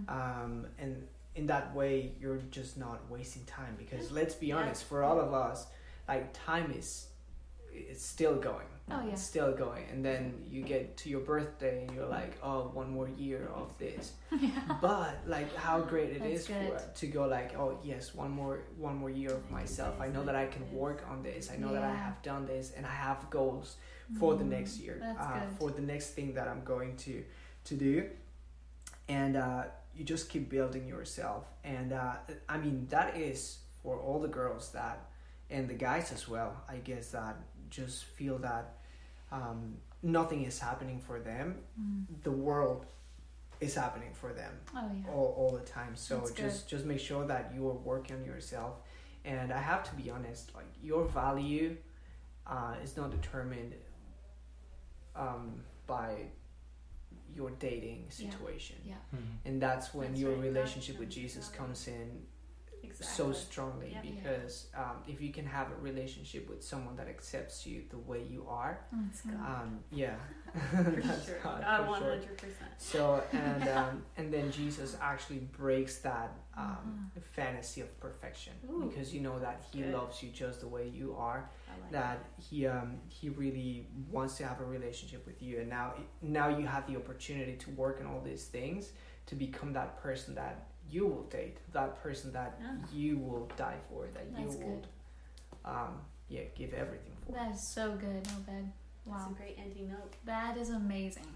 [0.07, 3.75] um, and in that way, you're just not wasting time.
[3.77, 5.67] Because let's be honest, for all of us,
[6.07, 7.07] like time is
[7.73, 8.67] it's still going.
[8.91, 9.13] Oh, yeah.
[9.13, 9.83] It's still going.
[9.91, 13.75] And then you get to your birthday and you're like, oh, one more year of
[13.79, 14.13] this.
[14.81, 18.59] But like how great it That's is for to go like, oh yes, one more
[18.77, 19.99] one more year of myself.
[19.99, 21.49] I know that I can work on this.
[21.49, 23.77] I know that I have done this and I have goals
[24.19, 24.97] for the next year.
[25.01, 25.57] that's uh, good.
[25.57, 27.23] for the next thing that I'm going to
[27.63, 28.07] to do.
[29.07, 29.63] And uh,
[29.95, 31.45] you just keep building yourself.
[31.63, 32.15] And uh,
[32.47, 35.07] I mean that is for all the girls that
[35.49, 37.37] and the guys as well, I guess that
[37.69, 38.73] just feel that
[39.31, 41.55] um, nothing is happening for them.
[42.23, 42.85] The world
[43.61, 45.11] is happening for them Oh yeah.
[45.11, 45.95] all, all the time.
[45.95, 48.75] So That's just just make sure that you are working on yourself.
[49.23, 51.77] And I have to be honest, like your value
[52.45, 53.73] uh, is not determined
[55.15, 56.15] um, by
[57.33, 58.29] your dating Yeah.
[58.31, 58.75] situation.
[58.85, 58.95] Yeah.
[59.45, 60.41] And that's when That's your right.
[60.41, 61.09] relationship That's with.
[61.09, 62.21] Jesus comes in
[62.99, 63.25] Exactly.
[63.25, 67.83] so strongly because um, if you can have a relationship with someone that accepts you
[67.89, 69.33] the way you are, good.
[69.35, 70.15] um, yeah,
[70.73, 71.37] that's sure.
[71.43, 71.95] God, Uh, sure.
[71.95, 72.71] hundred percent.
[72.77, 77.19] So and um, and then Jesus actually breaks that um, Mm-hmm.
[77.41, 78.89] fantasy of perfection Ooh.
[78.89, 79.93] because you know that He Good.
[79.93, 81.49] loves you just the way you are.
[81.81, 82.19] Like That
[82.49, 86.65] He um, He really wants to have a relationship with you, and now now you
[86.65, 88.91] have the opportunity to work on all these things
[89.27, 92.77] to become that person that you will date, that person that Yeah.
[92.93, 94.87] you will die for, that you That's will good.
[95.65, 97.33] um, yeah give everything for.
[97.33, 98.71] That is so good, Obed.
[99.05, 99.31] That's Wow.
[99.31, 100.15] a great ending note.
[100.25, 101.27] That is amazing.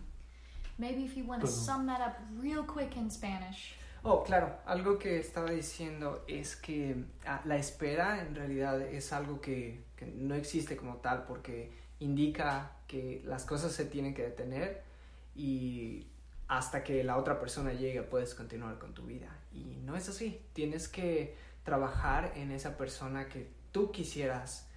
[0.78, 1.56] Maybe if you want to Boom.
[1.56, 3.76] sum that up real quick in Spanish.
[4.04, 6.96] Oh, claro, algo que estaba diciendo es que
[7.28, 11.70] ah, la espera en realidad es algo que, que no existe como tal porque
[12.00, 14.82] indica que las cosas se tienen que detener
[15.36, 16.08] y
[16.48, 19.28] hasta que la otra persona llegue puedes continuar con tu vida.
[19.52, 24.68] Y no es así, tienes que trabajar en esa persona que tú quisieras,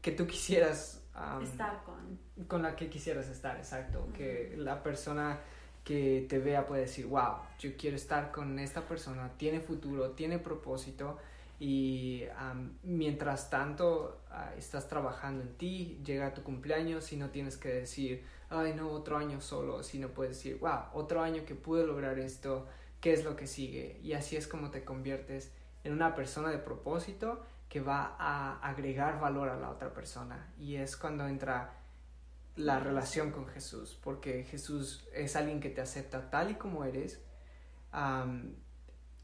[0.00, 1.02] que tú quisieras...
[1.14, 2.18] am, Estar con.
[2.46, 4.08] con la que quisieras estar, exacto.
[4.12, 5.40] Que la persona
[5.84, 10.38] que te vea puede decir, wow, yo quiero estar con esta persona, tiene futuro, tiene
[10.38, 11.18] propósito
[11.58, 17.58] y am, mientras tanto ah, estás trabajando en ti, llega tu cumpleaños y no tienes
[17.58, 21.86] que decir, ay no, otro año solo, sino puedes decir, wow, otro año que pude
[21.86, 22.66] lograr esto,
[23.00, 23.98] ¿qué es lo que sigue?
[24.02, 25.52] Y así es como te conviertes
[25.84, 30.76] en una persona de propósito que va a agregar valor a la otra persona y
[30.76, 31.80] es cuando entra
[32.56, 37.20] la relación con Jesús, porque Jesús es alguien que te acepta tal y como eres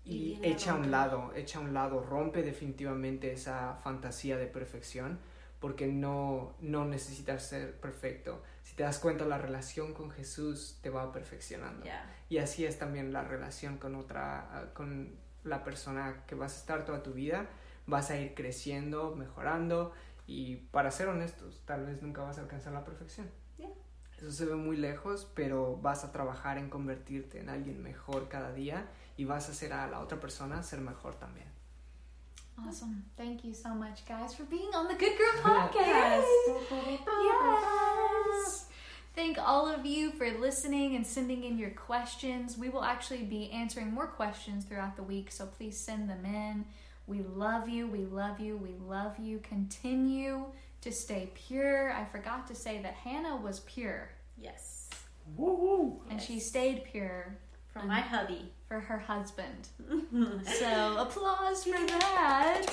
[0.05, 4.47] Y y, echa a un lado, echa a un lado, rompe definitivamente esa fantasía de
[4.47, 5.19] perfección,
[5.59, 8.41] porque no, no necesitas ser perfecto.
[8.67, 11.87] Si te das cuenta, la relación con Jesús te va perfeccionando.
[12.29, 15.15] Y así es también la relación con otra, con
[15.45, 17.47] la persona que vas a estar toda tu vida.
[17.87, 19.93] Vas a ir creciendo, mejorando
[20.27, 23.31] y para ser honestos, tal vez nunca vas a alcanzar la perfección.
[24.19, 28.53] Eso se ve muy lejos, pero vas a trabajar en convertirte en alguien mejor cada
[28.53, 31.47] día y vas a hacer a la otra persona ser mejor también.
[32.65, 33.05] Awesome.
[33.17, 36.25] Thank you so much, guys, for being on the Good Girl Podcast.
[37.23, 38.67] Yes.
[39.15, 42.59] Thank all of you for listening and sending in your questions.
[42.59, 46.65] We will actually be answering more questions throughout the week, so please send them in.
[47.07, 47.87] We love you.
[47.87, 48.57] We love you.
[48.57, 49.39] We love you.
[49.39, 50.47] Continue
[50.83, 51.93] to stay pure.
[51.93, 54.91] I forgot to say that Hannah was pure, Yes.
[55.37, 56.03] Woo woo!
[56.11, 57.37] and she stayed pure
[57.73, 58.53] From my hubby.
[58.69, 59.69] For her husband.
[60.45, 62.67] so applause for that.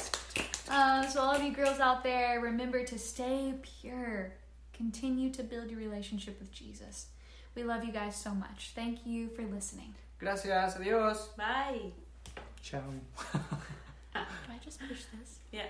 [0.69, 4.33] Um, so all of you girls out there, remember to stay pure.
[4.73, 7.07] Continue to build your relationship with Jesus.
[7.55, 8.71] We love you guys so much.
[8.73, 9.93] Thank you for listening.
[10.19, 11.35] Gracias, adiós.
[11.37, 11.91] Bye.
[12.61, 12.81] Ciao.
[13.33, 15.39] Do I just push this?
[15.51, 15.65] Yeah.